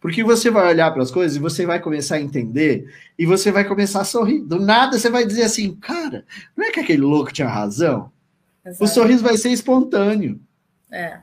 [0.00, 3.52] Porque você vai olhar para as coisas e você vai começar a entender e você
[3.52, 4.40] vai começar a sorrir.
[4.40, 6.24] Do nada você vai dizer assim, cara,
[6.56, 8.10] não é que aquele louco tinha razão?
[8.64, 8.84] Exato.
[8.84, 10.40] O sorriso vai ser espontâneo.
[10.90, 11.20] É.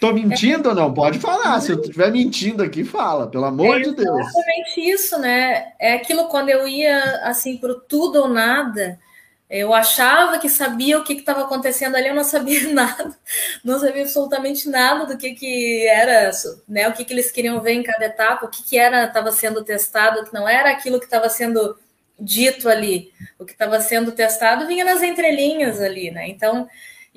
[0.00, 0.72] Tô mentindo é.
[0.72, 0.92] ou não?
[0.94, 1.60] Pode falar.
[1.60, 4.26] Se eu estiver mentindo aqui, fala, pelo amor é de Deus.
[4.26, 5.72] Exatamente isso, né?
[5.78, 8.98] É aquilo quando eu ia assim pro tudo ou nada.
[9.48, 13.16] Eu achava que sabia o que estava acontecendo ali, eu não sabia nada,
[13.64, 16.32] não sabia absolutamente nada do que, que era,
[16.68, 16.88] né?
[16.88, 19.62] O que, que eles queriam ver em cada etapa, o que, que era estava sendo
[19.62, 21.78] testado, que não era aquilo que estava sendo
[22.18, 26.28] dito ali, o que estava sendo testado vinha nas entrelinhas ali, né?
[26.28, 26.66] Então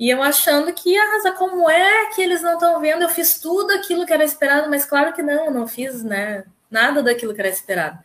[0.00, 3.02] e eu achando que, arrasa, como é que eles não estão vendo?
[3.02, 7.02] Eu fiz tudo aquilo que era esperado, mas claro que não, não fiz né, nada
[7.02, 7.98] daquilo que era esperado.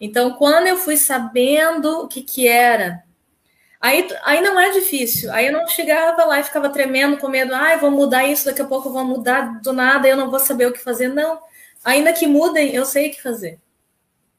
[0.00, 3.04] Então, quando eu fui sabendo o que, que era,
[3.78, 5.30] aí, aí não é difícil.
[5.34, 8.46] Aí eu não chegava lá e ficava tremendo com medo, ai, ah, vou mudar isso,
[8.46, 11.08] daqui a pouco eu vou mudar do nada, eu não vou saber o que fazer.
[11.08, 11.38] Não,
[11.84, 13.60] ainda que mudem, eu sei o que fazer.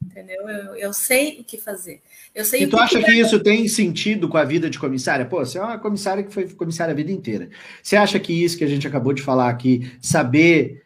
[0.03, 0.49] Entendeu?
[0.49, 2.01] Eu, eu sei o que fazer.
[2.35, 5.25] Eu sei e tu acha que, que isso tem sentido com a vida de comissária?
[5.25, 7.49] Pô, você é uma comissária que foi comissária a vida inteira.
[7.81, 10.83] Você acha que isso que a gente acabou de falar aqui, saber.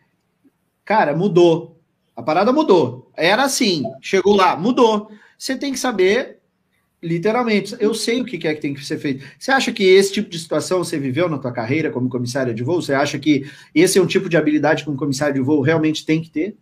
[0.85, 1.81] Cara, mudou.
[2.15, 3.11] A parada mudou.
[3.17, 5.09] Era assim, chegou lá, mudou.
[5.35, 6.37] Você tem que saber,
[7.01, 9.25] literalmente, eu sei o que é que tem que ser feito.
[9.39, 12.63] Você acha que esse tipo de situação você viveu na tua carreira como comissária de
[12.63, 12.79] voo?
[12.79, 16.05] Você acha que esse é um tipo de habilidade que um comissário de voo realmente
[16.05, 16.55] tem que ter?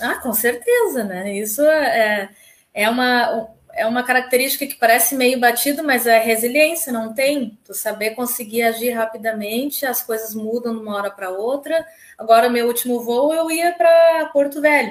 [0.00, 1.36] Ah, com certeza, né?
[1.36, 2.28] Isso é,
[2.72, 7.56] é uma é uma característica que parece meio batido, mas é resiliência, não tem?
[7.64, 11.86] Tu saber conseguir agir rapidamente, as coisas mudam de uma hora para outra.
[12.18, 14.90] Agora, meu último voo, eu ia para Porto Velho.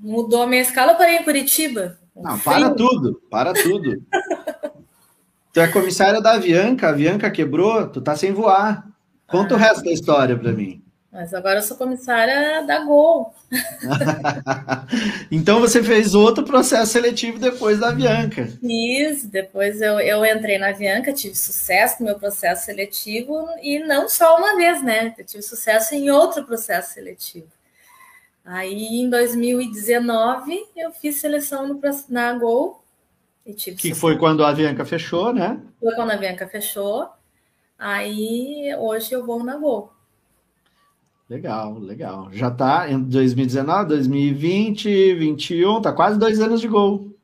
[0.00, 1.98] Mudou a minha escala, eu parei em Curitiba.
[2.14, 4.02] Não, para tudo, para tudo.
[5.52, 8.86] tu é comissária da Avianca, a Avianca quebrou, tu tá sem voar.
[9.26, 9.56] Conta ah.
[9.56, 10.82] o resto da história para mim.
[11.12, 13.34] Mas agora eu sou comissária da Gol.
[15.30, 18.48] então você fez outro processo seletivo depois da Avianca.
[18.62, 24.08] Isso, depois eu, eu entrei na Avianca, tive sucesso no meu processo seletivo, e não
[24.08, 25.14] só uma vez, né?
[25.18, 27.48] Eu tive sucesso em outro processo seletivo.
[28.42, 32.82] Aí em 2019 eu fiz seleção no, na Gol.
[33.44, 34.00] E tive que sucesso.
[34.00, 35.60] foi quando a Avianca fechou, né?
[35.78, 37.06] Foi quando a Avianca fechou.
[37.78, 39.92] Aí hoje eu vou na Gol.
[41.32, 42.28] Legal, legal.
[42.30, 47.16] Já está em 2019, 2020, 2021, tá quase dois anos de gol.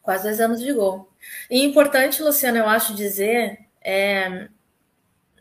[0.00, 1.10] Quase dois anos de gol.
[1.50, 4.46] E importante, Luciano, eu acho dizer, é,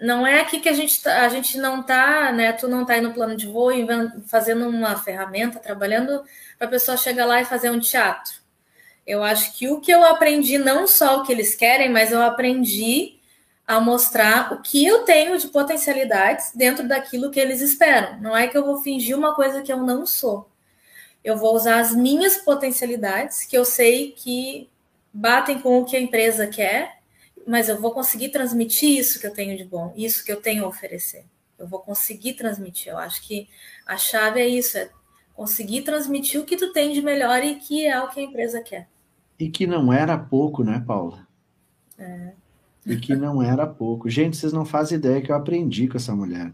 [0.01, 2.53] não é aqui que a gente, tá, a gente não tá, né?
[2.53, 3.69] Tu não tá aí no plano de voo
[4.25, 6.23] fazendo uma ferramenta, trabalhando
[6.57, 8.33] para a pessoa chegar lá e fazer um teatro.
[9.05, 12.23] Eu acho que o que eu aprendi, não só o que eles querem, mas eu
[12.23, 13.14] aprendi
[13.67, 18.19] a mostrar o que eu tenho de potencialidades dentro daquilo que eles esperam.
[18.21, 20.49] Não é que eu vou fingir uma coisa que eu não sou.
[21.23, 24.69] Eu vou usar as minhas potencialidades, que eu sei que
[25.11, 26.99] batem com o que a empresa quer,
[27.47, 30.63] mas eu vou conseguir transmitir isso que eu tenho de bom, isso que eu tenho
[30.63, 31.25] a oferecer.
[31.57, 32.91] Eu vou conseguir transmitir.
[32.91, 33.49] Eu acho que
[33.87, 34.89] a chave é isso, é
[35.33, 38.61] conseguir transmitir o que tu tem de melhor e que é o que a empresa
[38.61, 38.87] quer.
[39.39, 41.27] E que não era pouco, né, Paula?
[41.97, 42.44] É
[42.85, 44.09] e que não era pouco.
[44.09, 46.53] Gente, vocês não fazem ideia que eu aprendi com essa mulher.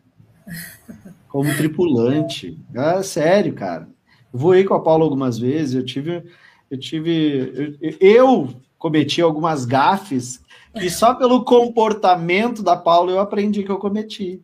[1.27, 2.59] Como tripulante.
[2.73, 3.89] É sério, cara.
[4.31, 6.23] Voei com a Paula algumas vezes, eu tive.
[6.69, 7.77] Eu tive.
[7.81, 10.41] Eu, eu cometi algumas gafes
[10.73, 14.41] que só pelo comportamento da Paula eu aprendi que eu cometi.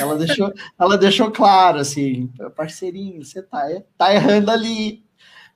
[0.00, 3.62] Ela deixou, ela deixou claro assim, parceirinho, você tá,
[3.96, 5.05] tá errando ali.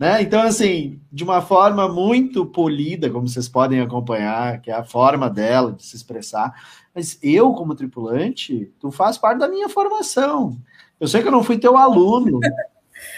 [0.01, 0.23] Né?
[0.23, 5.29] Então, assim, de uma forma muito polida, como vocês podem acompanhar, que é a forma
[5.29, 6.55] dela de se expressar.
[6.95, 10.59] Mas eu, como tripulante, tu faz parte da minha formação.
[10.99, 12.41] Eu sei que eu não fui teu aluno.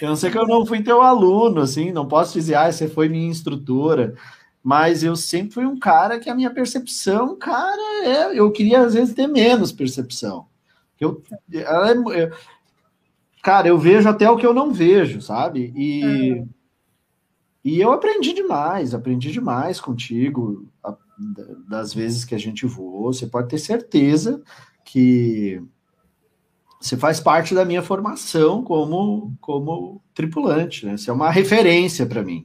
[0.01, 2.87] Eu não sei que eu não fui teu aluno, assim, não posso dizer, ah, você
[2.87, 4.15] foi minha instrutora.
[4.63, 8.95] mas eu sempre fui um cara que a minha percepção, cara, é, eu queria às
[8.95, 10.47] vezes ter menos percepção.
[11.01, 11.21] Eu,
[11.51, 12.31] eu,
[13.43, 15.73] cara, eu vejo até o que eu não vejo, sabe?
[15.77, 16.05] E,
[16.35, 16.49] uhum.
[17.65, 20.97] E eu aprendi demais, aprendi demais contigo, a,
[21.69, 23.13] das vezes que a gente voou.
[23.13, 24.43] Você pode ter certeza
[24.85, 25.63] que
[26.81, 30.97] você faz parte da minha formação como, como tripulante, né?
[30.97, 32.45] Você é uma referência para mim.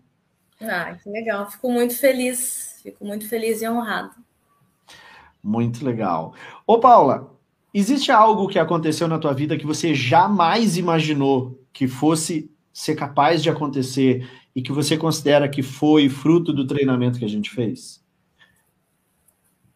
[0.61, 1.49] Ah, que legal.
[1.49, 2.79] Fico muito feliz.
[2.83, 4.11] Fico muito feliz e honrado.
[5.43, 6.33] Muito legal.
[6.65, 7.35] Ô, Paula,
[7.73, 13.41] existe algo que aconteceu na tua vida que você jamais imaginou que fosse ser capaz
[13.41, 18.03] de acontecer e que você considera que foi fruto do treinamento que a gente fez?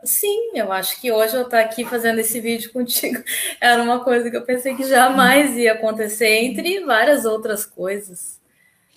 [0.03, 3.23] Sim, eu acho que hoje eu estar aqui fazendo esse vídeo contigo
[3.61, 8.41] era uma coisa que eu pensei que jamais ia acontecer, entre várias outras coisas.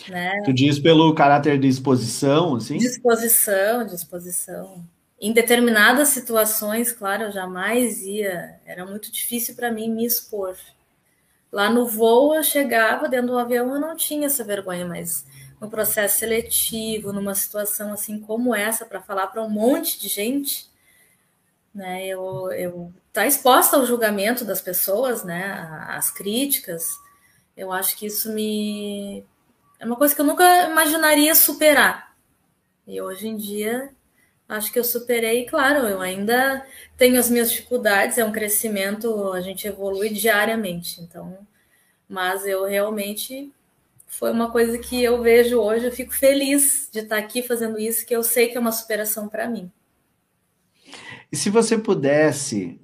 [0.08, 0.40] Né?
[0.46, 2.78] Tu diz pelo caráter de exposição, assim?
[2.78, 4.82] Disposição, disposição.
[5.20, 8.58] Em determinadas situações, claro, eu jamais ia.
[8.64, 10.56] Era muito difícil para mim me expor.
[11.52, 15.26] Lá no voo, eu chegava dentro do avião, eu não tinha essa vergonha, mas
[15.60, 20.68] no processo seletivo, numa situação assim como essa, para falar para um monte de gente,
[21.74, 22.06] né?
[22.06, 25.68] Eu, eu tá exposta ao julgamento das pessoas, né?
[25.88, 26.96] As críticas.
[27.56, 29.24] Eu acho que isso me
[29.78, 32.14] é uma coisa que eu nunca imaginaria superar.
[32.86, 33.90] E hoje em dia,
[34.48, 35.46] acho que eu superei.
[35.46, 41.00] Claro, eu ainda tenho as minhas dificuldades, é um crescimento, a gente evolui diariamente.
[41.00, 41.38] Então,
[42.08, 43.52] mas eu realmente
[44.18, 48.06] foi uma coisa que eu vejo hoje, eu fico feliz de estar aqui fazendo isso,
[48.06, 49.70] que eu sei que é uma superação para mim.
[51.30, 52.80] E se você pudesse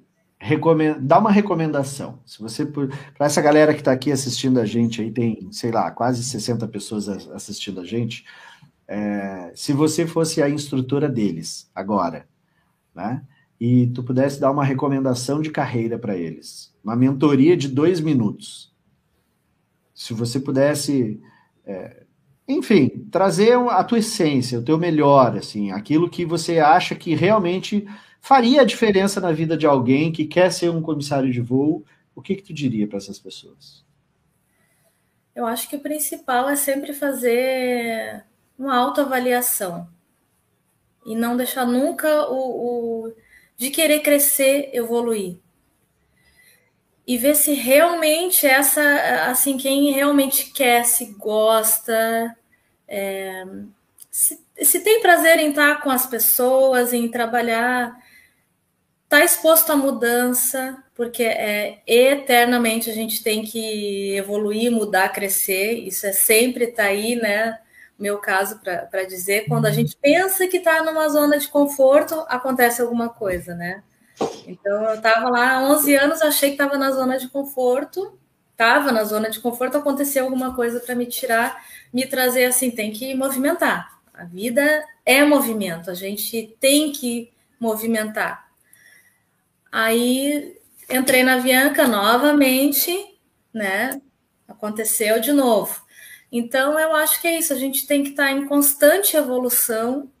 [1.01, 2.19] dar uma recomendação.
[2.25, 5.91] Se você para essa galera que está aqui assistindo a gente aí tem, sei lá,
[5.91, 8.25] quase 60 pessoas assistindo a gente.
[8.87, 12.27] É, se você fosse a instrutora deles agora,
[12.93, 13.21] né?
[13.59, 18.70] E tu pudesse dar uma recomendação de carreira para eles, uma mentoria de dois minutos.
[20.01, 21.21] Se você pudesse,
[21.63, 22.01] é,
[22.47, 27.87] enfim, trazer a tua essência, o teu melhor, assim, aquilo que você acha que realmente
[28.19, 31.85] faria a diferença na vida de alguém que quer ser um comissário de voo,
[32.15, 33.85] o que, que tu diria para essas pessoas?
[35.35, 38.25] Eu acho que o principal é sempre fazer
[38.57, 39.87] uma autoavaliação
[41.05, 43.13] e não deixar nunca o, o
[43.55, 45.37] de querer crescer, evoluir.
[47.11, 48.81] E ver se realmente essa,
[49.29, 52.33] assim, quem realmente quer, se gosta,
[52.87, 53.43] é,
[54.09, 58.01] se, se tem prazer em estar com as pessoas, em trabalhar
[59.03, 65.85] está exposto à mudança, porque é eternamente a gente tem que evoluir, mudar, crescer.
[65.85, 67.59] Isso é sempre tá aí, né?
[67.99, 69.75] Meu caso para dizer, quando a uhum.
[69.75, 73.83] gente pensa que está numa zona de conforto, acontece alguma coisa, né?
[74.47, 78.17] Então eu estava lá há 11 anos, achei que estava na zona de conforto,
[78.51, 82.91] estava na zona de conforto, aconteceu alguma coisa para me tirar, me trazer assim, tem
[82.91, 83.99] que movimentar.
[84.13, 88.51] A vida é movimento, a gente tem que movimentar.
[89.71, 90.59] Aí
[90.89, 93.17] entrei na Avianca novamente,
[93.53, 94.01] né?
[94.47, 95.81] Aconteceu de novo.
[96.31, 100.11] Então eu acho que é isso, a gente tem que estar em constante evolução,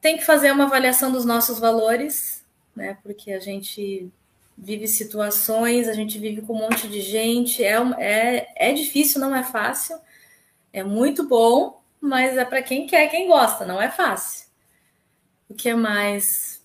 [0.00, 2.31] tem que fazer uma avaliação dos nossos valores,
[2.74, 2.98] né?
[3.02, 4.10] Porque a gente
[4.56, 9.34] vive situações, a gente vive com um monte de gente, é, é, é difícil, não
[9.34, 9.98] é fácil,
[10.72, 14.46] é muito bom, mas é para quem quer, quem gosta, não é fácil.
[15.48, 16.62] O que é mais?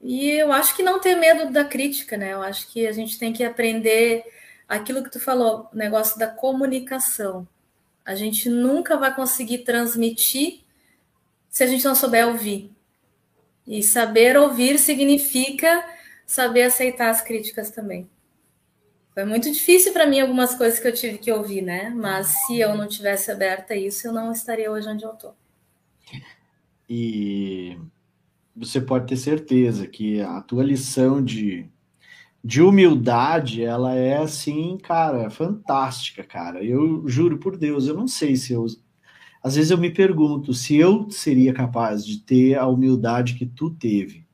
[0.00, 2.32] E eu acho que não ter medo da crítica, né?
[2.32, 4.24] Eu acho que a gente tem que aprender
[4.68, 7.46] aquilo que tu falou, o negócio da comunicação.
[8.04, 10.60] A gente nunca vai conseguir transmitir
[11.50, 12.70] se a gente não souber ouvir.
[13.68, 15.84] E saber ouvir significa
[16.26, 18.08] saber aceitar as críticas também.
[19.12, 21.90] Foi muito difícil para mim algumas coisas que eu tive que ouvir, né?
[21.90, 25.36] Mas se eu não tivesse aberta a isso, eu não estaria hoje onde eu estou.
[26.88, 27.76] E
[28.56, 31.68] você pode ter certeza que a tua lição de,
[32.42, 36.64] de humildade, ela é assim, cara, fantástica, cara.
[36.64, 38.66] Eu juro por Deus, eu não sei se eu.
[39.48, 43.70] Às vezes eu me pergunto se eu seria capaz de ter a humildade que tu
[43.70, 44.26] teve.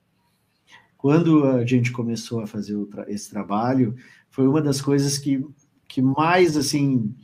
[0.97, 2.77] Quando a gente começou a fazer
[3.09, 3.95] esse trabalho,
[4.31, 5.45] foi uma das coisas que,
[5.87, 7.15] que mais, assim,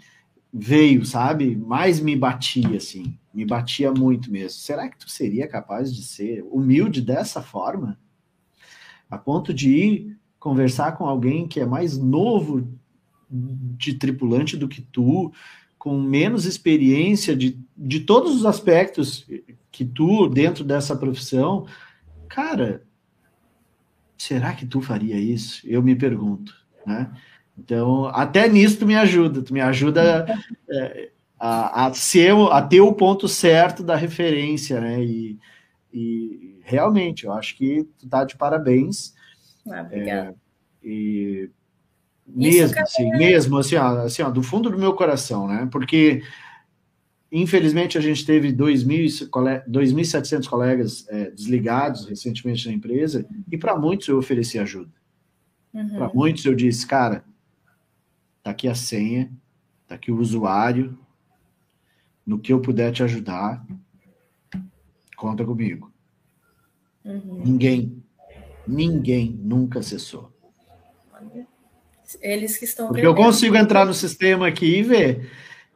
[0.53, 1.57] veio, sabe?
[1.57, 4.59] Mais me batia, assim me batia muito mesmo.
[4.61, 7.99] Será que tu seria capaz de ser humilde dessa forma?
[9.09, 12.69] A ponto de ir conversar com alguém que é mais novo
[13.31, 15.33] de tripulante do que tu,
[15.79, 19.27] com menos experiência de, de todos os aspectos
[19.73, 21.67] que tu, dentro dessa profissão,
[22.29, 22.83] cara,
[24.19, 25.67] será que tu faria isso?
[25.67, 26.55] Eu me pergunto,
[26.87, 27.11] né?
[27.57, 30.27] Então, até nisso tu me ajuda, tu me ajuda
[30.69, 35.03] é, a, a, ser, a ter o ponto certo da referência, né?
[35.03, 35.39] E,
[35.91, 39.15] e realmente, eu acho que tu tá de parabéns.
[39.71, 40.37] Ah, obrigada.
[40.85, 41.51] É, e
[42.27, 45.67] mesmo, assim, mesmo, assim, ó, assim ó, do fundo do meu coração, né?
[45.73, 46.23] Porque,
[47.31, 54.19] infelizmente, a gente teve 2.700 colegas é, desligados recentemente na empresa, e para muitos eu
[54.19, 54.91] ofereci ajuda.
[55.73, 55.89] Uhum.
[55.91, 57.25] Para muitos eu disse, cara,
[58.43, 59.31] tá aqui a senha,
[59.87, 60.99] tá aqui o usuário,
[62.27, 63.65] no que eu puder te ajudar,
[65.17, 65.93] conta comigo.
[67.05, 67.43] Uhum.
[67.45, 68.03] Ninguém,
[68.67, 70.33] ninguém nunca acessou.
[72.21, 72.89] Eles que estão.
[72.89, 75.31] Porque eu consigo entrar no sistema aqui e ver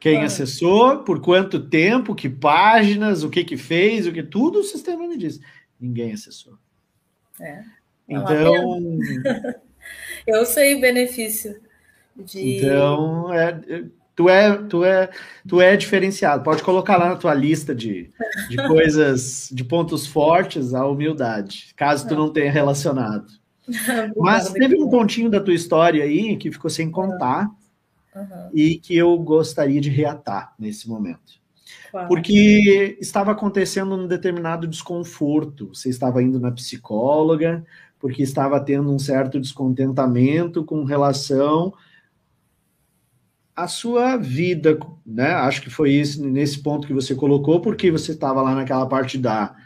[0.04, 0.26] quem ah.
[0.26, 5.08] acessou, por quanto tempo, que páginas, o que que fez, o que tudo o sistema
[5.08, 5.40] me diz.
[5.80, 6.58] Ninguém acessou.
[7.40, 7.52] É.
[7.52, 7.64] é
[8.06, 8.98] então.
[10.26, 11.58] eu sei o benefício
[12.14, 12.58] de.
[12.58, 13.58] Então, é,
[14.14, 15.08] tu é, tu é,
[15.48, 16.44] tu é diferenciado.
[16.44, 18.12] Pode colocar lá na tua lista de,
[18.50, 23.32] de coisas, de pontos fortes, a humildade, caso tu não tenha relacionado.
[24.18, 27.48] Mas teve um pontinho da tua história aí que ficou sem contar
[28.14, 28.50] uhum.
[28.52, 31.42] e que eu gostaria de reatar nesse momento.
[31.90, 32.08] Claro.
[32.08, 35.68] Porque estava acontecendo um determinado desconforto.
[35.68, 37.64] Você estava indo na psicóloga,
[37.98, 41.72] porque estava tendo um certo descontentamento com relação
[43.54, 45.32] à sua vida, né?
[45.34, 49.16] Acho que foi isso nesse ponto que você colocou, porque você estava lá naquela parte
[49.16, 49.56] da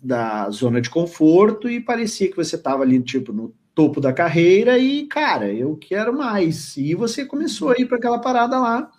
[0.00, 4.76] da zona de conforto e parecia que você estava ali, tipo, no topo da carreira
[4.76, 6.76] e, cara, eu quero mais.
[6.76, 8.90] E você começou a ir para aquela parada lá.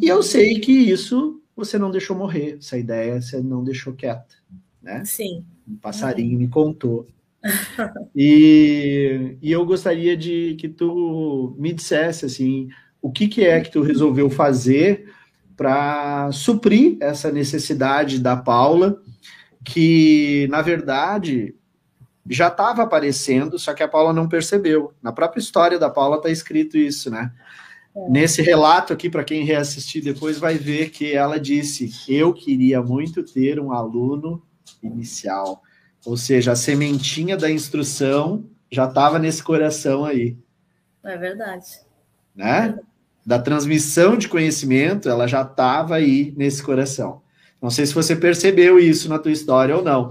[0.00, 4.34] E eu sei que isso você não deixou morrer, essa ideia você não deixou quieta,
[4.82, 5.04] né?
[5.04, 5.44] Sim.
[5.68, 6.38] Um passarinho uhum.
[6.38, 7.06] me contou.
[8.16, 12.70] e, e eu gostaria de que tu me dissesse, assim,
[13.02, 15.12] o que, que é que tu resolveu fazer
[15.54, 19.02] para suprir essa necessidade da Paula
[19.62, 21.57] que, na verdade,
[22.28, 24.92] já estava aparecendo, só que a Paula não percebeu.
[25.02, 27.32] Na própria história da Paula está escrito isso, né?
[27.96, 28.10] É.
[28.10, 33.22] Nesse relato aqui, para quem reassistir depois, vai ver que ela disse: Eu queria muito
[33.22, 34.42] ter um aluno
[34.82, 35.62] inicial.
[36.04, 40.36] Ou seja, a sementinha da instrução já estava nesse coração aí.
[41.04, 41.66] É verdade.
[42.34, 42.78] Né?
[43.24, 47.22] Da transmissão de conhecimento, ela já estava aí nesse coração.
[47.60, 50.10] Não sei se você percebeu isso na tua história ou não.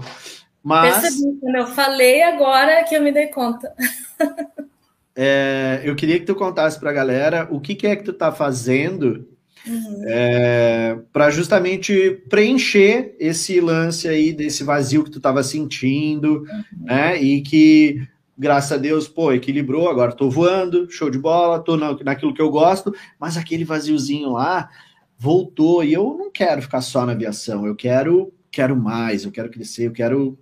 [0.68, 1.00] Mas.
[1.00, 3.72] Percebi, quando eu falei agora que eu me dei conta.
[5.16, 8.10] é, eu queria que tu contasse para a galera o que, que, é que tu
[8.10, 9.26] está fazendo
[9.66, 10.02] uhum.
[10.06, 16.84] é, para justamente preencher esse lance aí desse vazio que tu estava sentindo, uhum.
[16.84, 17.18] né?
[17.18, 18.06] E que
[18.36, 22.50] graças a Deus, pô, equilibrou, agora tô voando, show de bola, tô naquilo que eu
[22.50, 24.68] gosto, mas aquele vaziozinho lá,
[25.18, 29.50] voltou e eu não quero ficar só na aviação, eu quero quero mais, eu quero
[29.50, 30.38] crescer, eu quero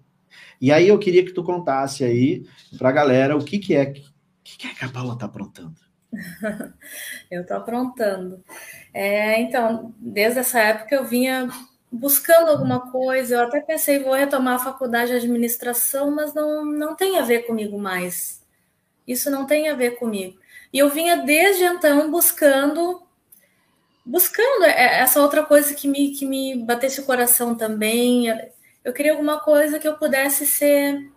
[0.61, 2.47] e aí eu queria que tu contasse aí
[2.79, 4.03] para a galera o que que é que,
[4.43, 5.75] que é que a Paula tá aprontando.
[7.31, 8.43] eu tô aprontando.
[8.95, 11.49] É, então, desde essa época eu vinha
[11.91, 16.95] buscando alguma coisa, eu até pensei vou retomar a faculdade de administração, mas não não
[16.97, 18.43] tem a ver comigo mais.
[19.07, 20.39] Isso não tem a ver comigo.
[20.73, 23.03] E eu vinha desde então buscando
[24.05, 28.31] buscando é, essa outra coisa que me, que me batesse o coração também.
[28.87, 31.11] Eu queria alguma coisa que eu pudesse ser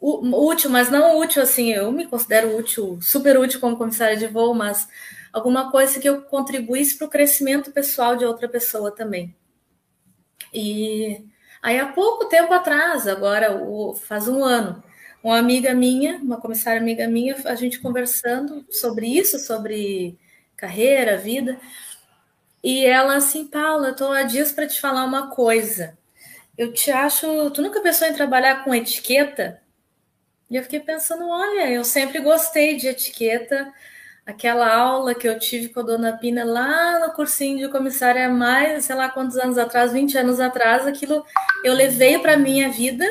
[0.00, 1.72] útil, mas não útil assim.
[1.72, 4.88] Eu me considero útil, super útil como comissária de voo, mas
[5.32, 9.36] alguma coisa que eu contribuísse para o crescimento pessoal de outra pessoa também.
[10.52, 11.24] E
[11.62, 13.56] aí, há pouco tempo atrás, agora
[14.08, 14.82] faz um ano,
[15.22, 20.18] uma amiga minha, uma comissária amiga minha, a gente conversando sobre isso, sobre
[20.56, 21.56] carreira, vida.
[22.64, 25.96] E ela assim, Paula, tô há dias para te falar uma coisa.
[26.62, 27.50] Eu te acho.
[27.50, 29.60] Tu nunca pensou em trabalhar com etiqueta?
[30.48, 33.72] E eu fiquei pensando, olha, eu sempre gostei de etiqueta.
[34.24, 38.84] Aquela aula que eu tive com a dona Pina lá no cursinho de comissária mais,
[38.84, 41.26] sei lá quantos anos atrás, 20 anos atrás, aquilo
[41.64, 43.04] eu levei para minha vida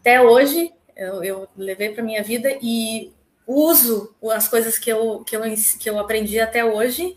[0.00, 0.72] até hoje.
[0.96, 3.12] Eu, eu levei para minha vida e
[3.46, 5.42] uso as coisas que eu, que eu,
[5.78, 7.16] que eu aprendi até hoje.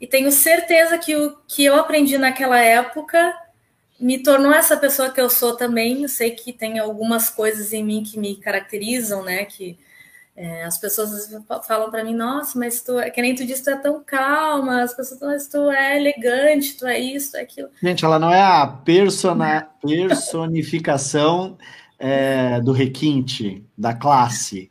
[0.00, 3.34] E tenho certeza que o que eu aprendi naquela época
[4.00, 6.02] me tornou essa pessoa que eu sou também.
[6.02, 9.44] Eu sei que tem algumas coisas em mim que me caracterizam, né?
[9.44, 9.78] Que,
[10.38, 11.30] É, as pessoas
[11.66, 14.82] falam para mim, nossa, mas tu, é, que nem tu disse, tu é tão calma,
[14.82, 17.68] as pessoas falam, mas tu é elegante, tu é isso, tu é aquilo.
[17.82, 21.56] Gente, ela não é a persona, personificação
[21.98, 24.68] é, do requinte, da classe.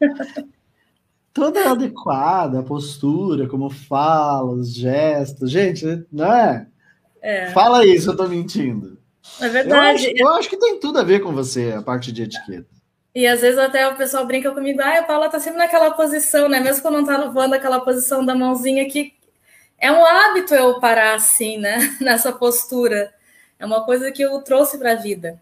[1.33, 5.51] Toda adequada, a postura, como fala, os gestos.
[5.51, 6.67] Gente, não é?
[7.21, 7.51] é.
[7.51, 8.97] Fala isso, eu tô mentindo.
[9.39, 10.05] É verdade.
[10.05, 12.67] Eu acho, eu acho que tem tudo a ver com você, a parte de etiqueta.
[13.13, 16.49] E às vezes até o pessoal brinca comigo, ah, a Paula tá sempre naquela posição,
[16.49, 16.59] né?
[16.59, 19.13] Mesmo quando não tá voando aquela posição da mãozinha que
[19.79, 21.95] é um hábito eu parar assim, né?
[22.01, 23.13] Nessa postura.
[23.57, 25.41] É uma coisa que eu trouxe para a vida.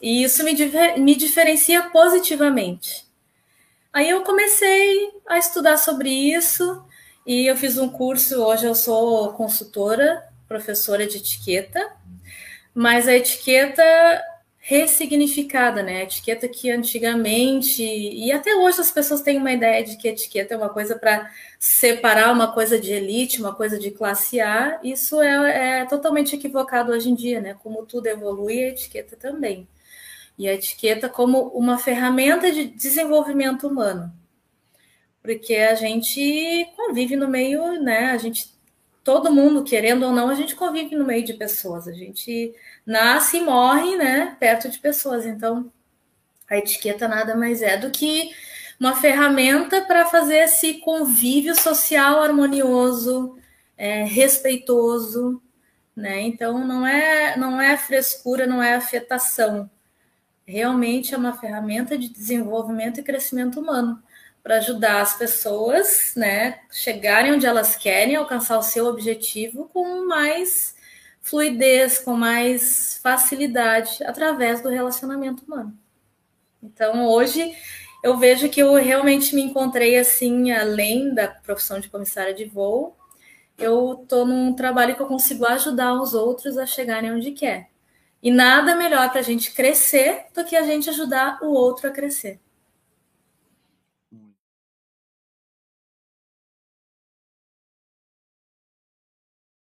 [0.00, 0.52] E isso me,
[0.98, 3.06] me diferencia positivamente.
[3.90, 6.84] Aí eu comecei a estudar sobre isso
[7.26, 8.42] e eu fiz um curso.
[8.42, 11.80] Hoje eu sou consultora, professora de etiqueta,
[12.78, 13.82] mas a etiqueta
[14.56, 15.98] ressignificada, né?
[15.98, 20.54] A etiqueta que antigamente e até hoje as pessoas têm uma ideia de que etiqueta
[20.54, 24.78] é uma coisa para separar uma coisa de elite, uma coisa de classe A.
[24.80, 27.56] Isso é, é, totalmente equivocado hoje em dia, né?
[27.60, 29.66] Como tudo evolui, a etiqueta também.
[30.38, 34.12] E a etiqueta como uma ferramenta de desenvolvimento humano,
[35.20, 38.12] porque a gente convive no meio, né?
[38.12, 38.56] A gente
[39.08, 41.88] todo mundo, querendo ou não, a gente convive no meio de pessoas.
[41.88, 42.54] A gente
[42.84, 45.24] nasce e morre, né, perto de pessoas.
[45.24, 45.72] Então,
[46.46, 48.30] a etiqueta nada mais é do que
[48.78, 53.38] uma ferramenta para fazer esse convívio social harmonioso,
[53.78, 55.40] é, respeitoso,
[55.96, 56.20] né?
[56.20, 59.70] Então, não é, não é frescura, não é afetação.
[60.46, 64.02] Realmente é uma ferramenta de desenvolvimento e crescimento humano
[64.48, 70.74] para ajudar as pessoas, né, chegarem onde elas querem, alcançar o seu objetivo com mais
[71.20, 75.78] fluidez, com mais facilidade através do relacionamento humano.
[76.62, 77.54] Então, hoje
[78.02, 82.96] eu vejo que eu realmente me encontrei assim, além da profissão de comissária de voo,
[83.58, 87.68] eu estou num trabalho que eu consigo ajudar os outros a chegarem onde quer.
[88.22, 91.90] E nada melhor para a gente crescer do que a gente ajudar o outro a
[91.90, 92.40] crescer.